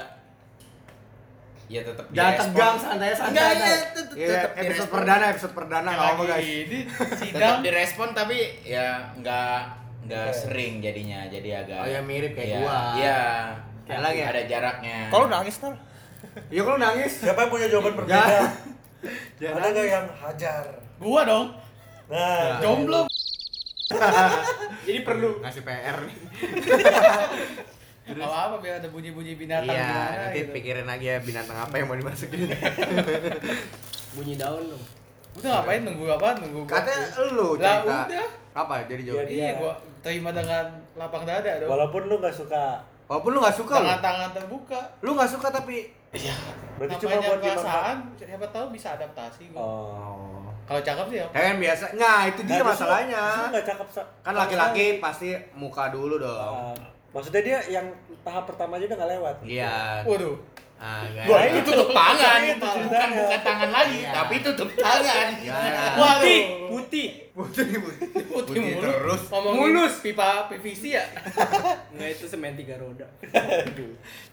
ya 1.68 1.80
tetap 1.80 2.04
Jangan 2.10 2.32
tegang, 2.42 2.76
santai 2.76 3.12
santai. 3.12 3.32
Enggak, 3.32 3.48
iya, 3.54 3.76
tetep- 3.86 4.14
Iya, 4.14 4.28
tetep 4.30 4.52
episode 4.58 4.90
perdana, 4.90 5.24
episode 5.26 5.54
perdana 5.54 5.88
enggak 5.90 6.08
apa 6.10 6.22
guys. 6.26 6.44
ini 6.44 6.78
tetap 6.84 7.18
sidang 7.18 7.56
direspon 7.60 8.08
tapi 8.12 8.36
ya 8.62 8.88
enggak 9.14 9.60
enggak 10.02 10.28
sering 10.30 10.80
jadinya 10.80 11.24
jadi 11.26 11.48
agak 11.62 11.78
Oh, 11.78 11.88
ya 11.90 12.00
mirip 12.02 12.32
kayak 12.32 12.48
Iya, 12.50 12.58
gua. 12.58 12.78
iya 12.94 13.20
Kayak 13.82 14.00
lagi 14.02 14.18
ya? 14.18 14.26
ada 14.26 14.42
jaraknya 14.46 14.96
Kalau 15.08 15.26
nangis 15.26 15.54
ntar. 15.58 15.74
Iya 16.48 16.62
kalau 16.62 16.78
nangis. 16.78 17.12
siapa 17.18 17.38
yang 17.38 17.50
punya 17.50 17.66
jawaban 17.68 17.92
berbeda? 17.94 18.24
Jangan 19.36 19.56
Ada 19.58 19.68
nggak 19.70 19.86
yang 19.86 20.06
hajar? 20.18 20.64
Gua 21.02 21.20
dong. 21.24 21.46
Nah, 22.06 22.56
Jomblo. 22.58 23.02
Jadi 24.86 25.00
perlu. 25.02 25.42
ngasih 25.42 25.62
PR 25.62 25.98
nih. 26.00 26.16
Kalau 28.04 28.28
apa 28.28 28.56
biar 28.58 28.78
ada 28.78 28.88
bunyi-bunyi 28.88 29.34
binatang 29.34 29.68
Iya, 29.68 29.84
gimana 29.84 30.16
nanti 30.18 30.40
gitu. 30.40 30.50
pikirin 30.52 30.86
lagi 30.86 31.06
ya 31.06 31.16
binatang 31.18 31.54
apa 31.56 31.74
yang 31.74 31.86
mau 31.86 31.94
dimasukin. 31.94 32.50
Bunyi 34.16 34.34
daun 34.34 34.64
dong. 34.66 34.82
Udah 35.32 35.48
ngapain 35.54 35.80
nunggu 35.82 36.04
apa? 36.10 36.28
Nunggu 36.36 36.60
gua- 36.62 36.72
Katanya 36.74 37.04
lu 37.30 37.48
Lah 37.54 37.78
cerita. 37.78 37.98
udah. 38.04 38.26
Apa 38.54 38.74
jadi 38.84 39.02
jawab? 39.02 39.24
Iya, 39.24 39.48
gua 39.56 39.72
terima 40.00 40.30
dengan 40.30 40.64
lapang 40.94 41.22
dada 41.22 41.52
dong. 41.56 41.68
walaupun 41.68 42.02
lu 42.04 42.18
nggak 42.18 42.34
suka, 42.34 42.82
Walaupun 43.06 43.30
lu 43.30 43.38
gak 43.40 43.54
suka 43.54 43.74
lu. 43.76 43.86
Tangan 43.86 44.00
tangan 44.00 44.30
terbuka. 44.32 44.80
Lu 44.98 45.12
gak 45.12 45.28
suka 45.28 45.48
tapi 45.48 45.92
berarti 46.74 46.94
cuma 46.98 47.16
buat 47.18 47.40
perasaan, 47.40 47.96
siapa 48.14 48.46
tahu 48.50 48.66
bisa 48.68 48.88
adaptasi 48.92 49.52
gua. 49.52 49.60
Oh. 49.62 50.41
Kalau 50.62 50.80
cakep 50.80 51.06
sih 51.06 51.18
ya. 51.18 51.26
Kayak 51.28 51.44
kan 51.44 51.56
biasa. 51.58 51.84
Nah, 51.94 52.18
itu 52.24 52.40
dia 52.42 52.56
Nah, 52.56 52.66
masalahnya. 52.66 53.20
justru 53.20 53.46
nggak 53.50 53.66
cakep 53.66 53.88
Kan 54.22 54.34
laki-laki 54.34 54.84
pasti 54.98 55.28
muka 55.52 55.84
dulu 55.88 56.14
dong. 56.16 56.54
Ah, 56.70 56.76
maksudnya 57.10 57.42
dia 57.42 57.58
yang 57.70 57.86
tahap 58.20 58.44
pertama 58.44 58.76
aja 58.76 58.86
udah 58.86 58.96
nggak 58.96 59.12
lewat. 59.12 59.36
Iya. 59.42 59.74
Waduh. 60.04 60.36
Ah, 60.76 61.06
enggak. 61.06 61.24
Gua 61.24 61.38
ini 61.44 61.60
tutup 61.62 61.94
tangan 61.94 62.38
Itu 62.42 62.66
bukan 62.66 63.08
bukan 63.14 63.40
tangan 63.40 63.70
lagi 63.70 63.98
Iya. 64.02 64.10
tapi 64.12 64.34
tutup 64.42 64.70
tangan 64.74 65.26
Gimana? 65.38 65.82
Putih, 65.94 66.40
putih. 66.66 67.08
Putih, 67.32 67.66
putih. 67.78 68.24
Putih 68.26 68.72
terus. 68.76 69.22
Ngomongin 69.30 69.78
Mulus. 69.78 69.94
pipa 70.02 70.50
PVC 70.50 70.82
ya. 70.92 71.04
Enggak 71.94 72.08
itu 72.12 72.24
semen 72.26 72.58
tiga 72.58 72.74
roda. 72.76 73.06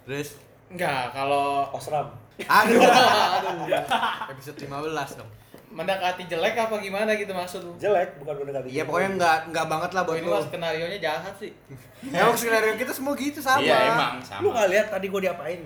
Terus 0.04 0.42
Enggak, 0.70 1.14
kalau 1.14 1.70
Osram. 1.70 2.14
Aduh. 2.40 2.82
Episode 4.34 4.58
15 4.60 5.18
dong. 5.18 5.30
Mendekati 5.70 6.26
jelek 6.26 6.58
apa 6.58 6.76
gimana 6.78 7.14
gitu 7.14 7.30
maksud 7.30 7.62
lu? 7.62 7.74
Jelek, 7.78 8.18
bukan 8.18 8.42
mendekati. 8.42 8.68
Iya 8.70 8.84
pokoknya 8.84 9.10
enggak 9.16 9.38
enggak 9.48 9.66
banget 9.70 9.90
lah 9.94 10.02
buat 10.02 10.18
ini 10.18 10.26
lu. 10.26 10.34
mas 10.34 10.46
skenario 10.46 10.86
nya 10.88 11.00
jahat 11.00 11.34
sih. 11.38 11.52
Emang 12.16 12.34
skenario 12.34 12.74
kita 12.74 12.90
semua 12.90 13.14
gitu 13.14 13.40
sama. 13.40 13.62
Iya 13.62 13.78
emang 13.92 14.18
sama. 14.20 14.42
Lu 14.42 14.50
nggak 14.50 14.68
lihat 14.68 14.88
tadi 14.90 15.06
gua 15.08 15.22
diapain? 15.22 15.60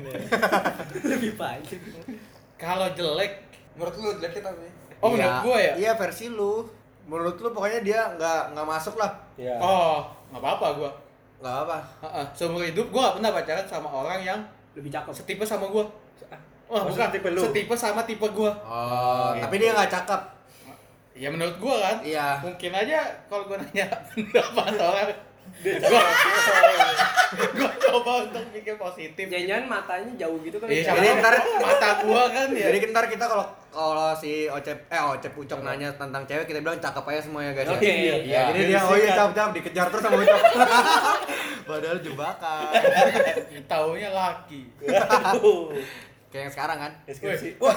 Lebih 1.11 1.31
panjang. 1.33 1.81
Kalau 2.55 2.87
jelek, 2.91 3.31
Menurut 3.73 3.95
lu 3.97 4.09
jeleknya 4.19 4.43
tapi. 4.45 4.67
oh 4.99 5.09
menurut 5.09 5.37
gua 5.41 5.57
ya. 5.57 5.73
Iya 5.75 5.91
versi 5.95 6.27
lu. 6.27 6.67
Menurut 7.03 7.35
lu 7.35 7.49
pokoknya 7.51 7.79
dia 7.81 7.99
nggak 8.13 8.53
nggak 8.53 8.67
masuk 8.67 8.95
lah. 8.95 9.11
Iya. 9.35 9.55
Oh, 9.57 10.03
nggak 10.29 10.41
apa-apa 10.41 10.67
gua. 10.77 10.91
Nggak 11.39 11.55
apa. 11.63 11.77
Heeh, 12.01 12.25
Seumur 12.31 12.61
hidup 12.61 12.87
gua 12.87 13.07
gak 13.07 13.15
pernah 13.19 13.31
pacaran 13.33 13.65
sama 13.65 13.89
orang 13.89 14.19
yang 14.19 14.39
Lebih 14.73 14.89
cakep. 14.89 15.11
setipe 15.13 15.43
sama 15.43 15.67
gua. 15.67 15.83
Wah, 16.73 16.81
Maksudnya 16.81 17.05
bukan 17.05 17.15
tipe 17.15 17.29
lu? 17.29 17.41
Setipe 17.43 17.73
sama 17.75 18.01
tipe 18.01 18.25
gua. 18.27 18.49
Oh, 18.59 19.29
tapi 19.31 19.55
dia 19.55 19.69
nggak 19.71 19.91
cakep. 19.91 20.21
Ya 21.13 21.29
menurut 21.29 21.53
gua 21.55 21.77
kan. 21.79 21.97
Iya. 22.01 22.41
Mungkin 22.41 22.71
aja 22.73 22.97
kalau 23.29 23.45
gua 23.45 23.57
nanya 23.57 23.85
pendapat 24.09 24.73
orang 24.73 25.13
gua, 25.63 26.01
gua 27.53 27.69
coba 27.79 28.11
untuk 28.25 28.41
pikir 28.51 28.73
positif. 28.73 29.29
Jangan 29.29 29.69
matanya 29.69 30.09
jauh 30.17 30.41
gitu 30.41 30.57
kan. 30.57 30.65
Iya, 30.65 30.81
ya. 30.81 30.93
Jadi 30.95 31.07
ntar- 31.21 31.45
mata 31.61 31.89
gua 32.01 32.23
kan 32.27 32.47
ya. 32.49 32.65
Jadi 32.67 32.89
ntar 32.89 33.05
kita 33.05 33.21
kalau 33.23 33.45
kalau 33.69 34.09
si 34.15 34.45
Ocep 34.47 34.73
eh 34.87 34.97
Ocep 34.97 35.29
Ucok 35.31 35.61
nanya 35.61 35.93
tentang 35.93 36.25
cewek 36.25 36.45
kita 36.45 36.57
bilang 36.59 36.77
cakep 36.79 37.05
aja 37.05 37.21
semua 37.21 37.41
ya 37.43 37.53
guys. 37.53 37.67
ya. 37.67 37.73
Oke. 37.75 37.85
Iya, 37.85 38.15
Iya. 38.19 38.39
jadi 38.49 38.59
dia 38.65 38.79
oh 38.81 38.95
iya 38.95 39.11
cakep 39.13 39.31
cakep 39.31 39.51
dikejar 39.55 39.87
terus 39.87 40.01
sama 40.01 40.17
Ucok. 40.17 40.41
Padahal 41.63 41.97
jebakan. 41.99 42.71
taunya 43.63 44.09
laki. 44.09 44.61
Kayak 46.33 46.49
yang 46.49 46.53
sekarang 46.57 46.77
kan. 46.81 46.91
Deskripsi. 47.05 47.49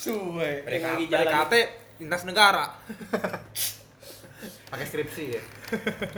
Suwe. 0.00 0.64
Lagi 0.64 1.04
jalan. 1.12 1.28
PDKT 1.28 1.54
lintas 2.00 2.24
negara. 2.24 2.72
Pakai 4.72 4.86
skripsi 4.88 5.24
ya. 5.36 5.42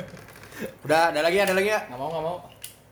Udah, 0.86 1.10
ada 1.10 1.26
lagi, 1.26 1.42
ada 1.42 1.50
lagi 1.50 1.74
ya? 1.74 1.82
Nggak 1.90 1.98
mau, 1.98 2.08
nggak 2.14 2.22
mau. 2.22 2.36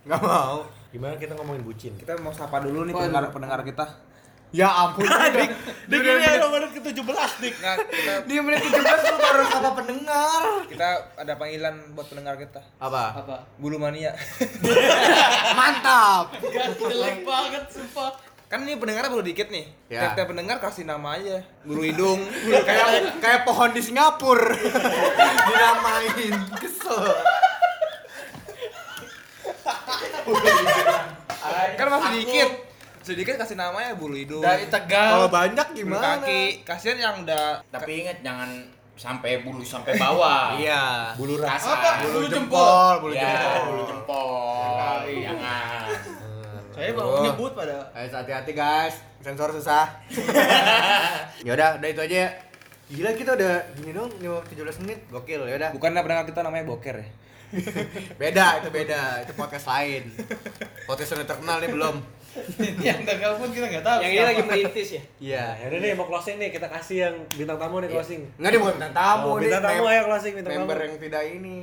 Nggak 0.02 0.22
mau. 0.26 0.56
Gimana 0.90 1.14
kita 1.14 1.38
ngomongin 1.38 1.62
bucin? 1.62 1.94
Kita 1.94 2.18
mau 2.18 2.34
sapa 2.34 2.58
dulu 2.58 2.82
nih 2.82 2.98
pendengar 2.98 3.30
pendengar 3.30 3.62
kita. 3.62 4.09
Ya 4.50 4.66
ampun. 4.66 5.06
Dik, 5.38 5.50
Dik 5.86 6.00
ini 6.02 6.26
ada 6.26 6.46
menit 6.50 6.70
ke-17, 6.74 7.30
Dik. 7.38 7.54
Nggak, 7.62 7.76
kita 7.86 8.12
Di 8.26 8.34
menit 8.42 8.60
17 8.66 8.82
lu 8.82 9.16
baru 9.22 9.42
sama 9.46 9.70
pendengar. 9.78 10.42
kita 10.66 10.88
ada 11.14 11.32
panggilan 11.38 11.74
buat 11.94 12.06
pendengar 12.10 12.34
kita. 12.34 12.58
Apa? 12.82 13.22
Apa? 13.22 13.36
Bulu 13.62 13.78
mania. 13.78 14.10
Mantap. 15.58 16.34
Gak 16.34 16.66
jelek 16.82 17.22
banget, 17.22 17.64
sumpah. 17.70 18.10
Kan 18.50 18.66
ini 18.66 18.74
pendengarnya 18.74 19.14
baru 19.14 19.22
dikit 19.22 19.54
nih. 19.54 19.70
Ya. 19.86 20.10
Tiap-tiap 20.10 20.34
pendengar 20.34 20.58
kasih 20.58 20.82
nama 20.82 21.14
aja. 21.14 21.46
Bulu 21.62 21.86
hidung. 21.86 22.26
kayak 22.66 23.22
kayak 23.22 23.40
pohon 23.46 23.70
di 23.70 23.78
Singapura. 23.78 24.50
Dinamain. 25.46 26.34
Kesel. 26.58 27.06
kan 31.78 31.86
masih 31.86 32.10
dikit. 32.18 32.50
Sedikit 33.00 33.34
kasih 33.36 33.56
namanya 33.56 33.96
bulu 33.96 34.12
hidung. 34.12 34.44
Dari 34.44 34.68
Kalau 34.68 34.76
Tegal. 34.76 35.18
banyak 35.28 35.66
Bulu 35.72 35.78
gimana? 35.78 36.20
kaki. 36.20 36.42
Kasihan 36.62 36.98
yang 37.00 37.14
udah 37.24 37.64
Tapi 37.66 38.04
ingat 38.04 38.20
jangan 38.20 38.50
sampai 38.92 39.40
bulu 39.40 39.64
sampai 39.64 39.96
bawah. 39.96 40.52
Iya. 40.60 41.16
Bulu 41.16 41.40
ras. 41.40 41.56
Kasar. 41.56 41.72
Apa? 41.74 41.90
Bulu 42.04 42.12
Bulu 42.12 42.26
jempol, 42.28 42.94
bulu 43.00 43.14
ya, 43.16 43.24
jempol. 43.24 43.62
bulu 43.66 43.82
jempol. 43.88 44.98
Iya. 45.08 45.28
Jangan. 45.32 45.88
Saya 46.70 46.90
mau 46.92 47.20
nyebut 47.20 47.52
pada. 47.52 47.76
Ayo 47.92 48.08
hati-hati 48.08 48.52
guys, 48.52 48.94
sensor 49.20 49.48
susah. 49.50 49.84
ya 51.46 51.52
udah, 51.52 51.76
udah 51.76 51.88
itu 51.88 52.00
aja 52.00 52.16
ya. 52.24 52.30
Gila 52.90 53.10
kita 53.14 53.30
udah 53.38 53.54
gini 53.76 53.90
dong, 53.92 54.10
17 54.18 54.82
menit. 54.82 54.98
Gokil, 55.08 55.46
ya 55.46 55.56
udah. 55.56 55.70
bukannya 55.72 56.00
pendengar 56.02 56.24
kita 56.26 56.40
namanya 56.42 56.64
boker 56.66 56.96
ya. 56.98 57.08
Beda, 58.20 58.62
itu 58.62 58.70
beda. 58.70 59.26
Itu 59.26 59.34
podcast 59.34 59.66
lain. 59.66 60.06
Podcast 60.86 61.10
yang 61.12 61.26
terkenal 61.26 61.58
nih 61.58 61.70
belum. 61.70 61.96
yang 62.86 63.02
gagal 63.02 63.32
pun 63.36 63.50
kita 63.50 63.66
nggak 63.66 63.82
tahu. 63.82 63.98
Yang 64.00 64.12
ini 64.12 64.22
lagi 64.22 64.42
merintis 64.44 64.88
ya. 64.90 65.02
Iya. 65.18 65.42
Nah, 65.42 65.54
yaudah 65.60 65.78
nih 65.78 65.90
mau 65.92 66.06
closing 66.06 66.36
nih, 66.36 66.50
kita 66.50 66.66
kasih 66.66 66.96
yang 67.02 67.14
bintang 67.28 67.58
tamu 67.58 67.78
nih 67.78 67.90
closing. 67.90 68.20
Enggak 68.36 68.50
dia 68.50 68.60
bukan 68.60 68.74
bintang 68.76 68.94
tamu 68.94 69.26
Oh, 69.26 69.34
nih. 69.34 69.42
bintang 69.44 69.62
tamu 69.62 69.84
ayo 69.84 70.02
closing 70.06 70.32
bintang 70.34 70.52
Member 70.54 70.74
tamu. 70.74 70.84
yang 70.84 70.94
tidak 70.96 71.22
ini. 71.26 71.60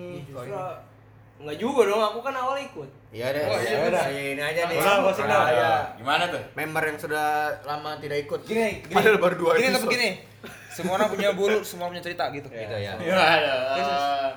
Enggak 1.37 1.55
juga 1.55 1.81
dong, 1.85 2.01
aku 2.03 2.19
kan 2.19 2.33
awal 2.33 2.57
ikut. 2.57 2.89
Iya 3.07 3.27
deh. 3.29 3.43
Oh, 3.45 3.55
iya, 3.55 3.69
ya 3.69 3.77
udah. 3.79 3.87
udah. 3.87 4.03
Ini 4.09 4.41
aja 4.43 4.61
nih. 4.67 4.77
Udah, 4.77 4.95
closing 5.05 5.25
dah. 5.25 5.37
Ah, 5.37 5.47
iya. 5.47 5.71
Gimana 5.95 6.23
tuh? 6.27 6.41
Member 6.53 6.83
yang 6.83 6.97
sudah 6.97 7.27
lama 7.61 7.91
tidak 7.97 8.17
ikut. 8.19 8.39
Gini, 8.43 8.81
gini. 8.83 8.91
Padahal 8.91 9.17
baru 9.17 9.35
dua 9.37 9.51
Gini 9.53 9.69
episode. 9.69 9.77
tetap 9.79 9.93
gini. 9.93 10.09
Semua 10.67 10.93
orang 10.95 11.09
punya 11.09 11.29
bulu, 11.31 11.59
semua 11.61 11.87
punya 11.87 12.01
cerita 12.01 12.29
gitu. 12.29 12.45
Gitu 12.47 12.75
ya. 12.75 12.93
Waduh. 12.93 14.31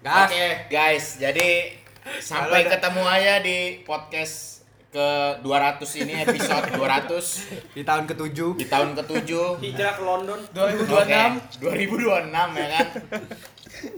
Gas. 0.00 0.26
Oke, 0.26 0.46
guys. 0.66 1.06
Jadi 1.18 1.76
sampai 2.16 2.64
ketemu 2.64 3.02
aja 3.02 3.34
di 3.38 3.58
podcast 3.82 4.59
ke 4.90 5.08
200 5.46 6.02
ini 6.02 6.12
episode 6.26 6.66
200 6.74 7.78
Di 7.78 7.82
tahun 7.86 8.04
ke-7. 8.10 8.38
di 8.58 8.66
tahun 8.66 8.90
ke-7. 8.98 9.30
Hijrah 9.62 9.92
ke 9.94 10.02
London. 10.02 10.38
2026 10.50 11.62
2026 11.62 12.58
ya 12.58 12.68
kan. 12.74 12.86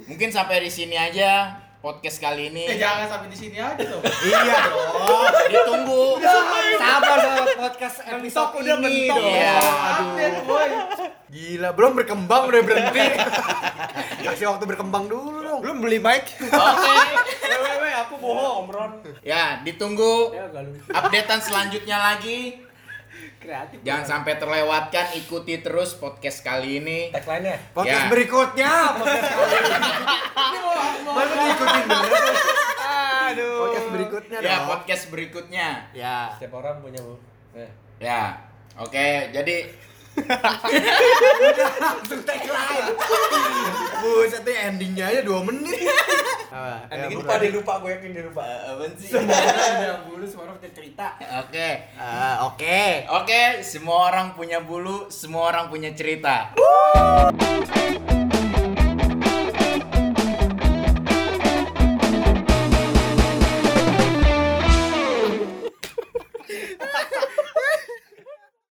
Mungkin 0.05 0.29
sampai 0.29 0.61
di 0.61 0.71
sini 0.71 0.95
aja 0.95 1.57
podcast 1.83 2.23
kali 2.23 2.55
ini. 2.55 2.63
Eh 2.71 2.79
jangan 2.79 3.11
sampai 3.11 3.29
di 3.29 3.35
sini 3.35 3.59
aja 3.59 3.75
dong. 3.75 4.03
iya 4.31 4.71
dong. 4.71 5.27
Ditunggu. 5.51 6.03
Sabar 6.79 7.17
sama 7.19 7.45
podcast 7.59 7.99
episode 8.07 8.53
udah 8.63 8.77
ini 8.87 9.11
dong. 9.11 9.19
Iya. 9.27 9.59
Update, 9.99 10.39
boy. 10.47 10.71
Gila, 11.35 11.69
belum 11.75 11.93
berkembang 11.99 12.43
udah 12.47 12.63
berhenti. 12.63 13.07
Kasih 14.31 14.47
waktu 14.55 14.65
berkembang 14.71 15.11
dulu 15.11 15.43
dong. 15.43 15.59
Belum 15.59 15.83
beli 15.83 15.99
mic. 15.99 16.31
Oke. 16.39 16.95
Wewe, 17.67 17.91
aku 17.99 18.15
bohong, 18.23 18.71
Ron. 18.71 18.93
Ya, 19.27 19.59
ditunggu 19.67 20.31
Ya 20.31 20.47
updatean 20.95 21.41
selanjutnya 21.43 21.99
lagi. 21.99 22.63
Kreatif. 23.43 23.79
Jangan 23.83 24.05
sampai 24.07 24.33
terlewatkan, 24.37 25.07
ikuti 25.15 25.59
terus 25.59 25.95
podcast 25.95 26.41
kali 26.41 26.79
ini. 26.79 27.11
Tagline-nya. 27.11 27.59
Podcast 27.73 27.99
Ya. 27.99 28.09
berikutnya, 28.09 28.73
podcast 28.97 29.29
kali 29.29 29.57
ini. 29.59 29.91
Baru 31.05 31.33
diikutin 31.35 31.85
bener. 31.85 32.35
Aduh. 33.23 33.57
Podcast 33.61 33.89
berikutnya 33.91 34.39
Ya, 34.39 34.55
dong. 34.55 34.67
podcast 34.69 35.05
berikutnya. 35.09 35.69
Ya. 35.93 36.17
Setiap 36.33 36.53
orang 36.55 36.79
punya 36.79 37.01
bu. 37.01 37.15
Eh. 37.53 37.71
Ya. 37.99 38.39
Oke, 38.75 39.29
jadi 39.31 39.69
Langsung 41.81 42.23
tagline. 42.27 42.89
Buset 44.03 44.43
nih 44.45 44.57
endingnya 44.69 45.05
aja 45.09 45.21
2 45.25 45.49
menit. 45.49 45.89
Apa? 46.53 46.85
Ending 46.93 47.17
Ya, 47.17 47.25
lupa 47.25 47.35
dia 47.41 47.51
lupa, 47.55 47.73
gue 47.81 47.91
yakin 47.97 48.11
dia 48.13 48.25
lupa. 48.29 48.43
Semua 49.01 49.33
orang 49.41 49.73
ada 49.81 50.05
bulu, 50.05 50.25
semua 50.29 50.45
orang 50.51 50.57
punya 50.61 50.73
cerita. 50.77 51.07
oke. 51.41 51.69
Ah, 51.97 52.35
oke. 52.51 53.09
Oke, 53.23 53.43
semua 53.65 53.97
orang 54.13 54.27
punya 54.37 54.59
bulu, 54.61 55.09
semua 55.09 55.49
orang 55.49 55.73
punya 55.73 55.91
cerita. 55.97 56.53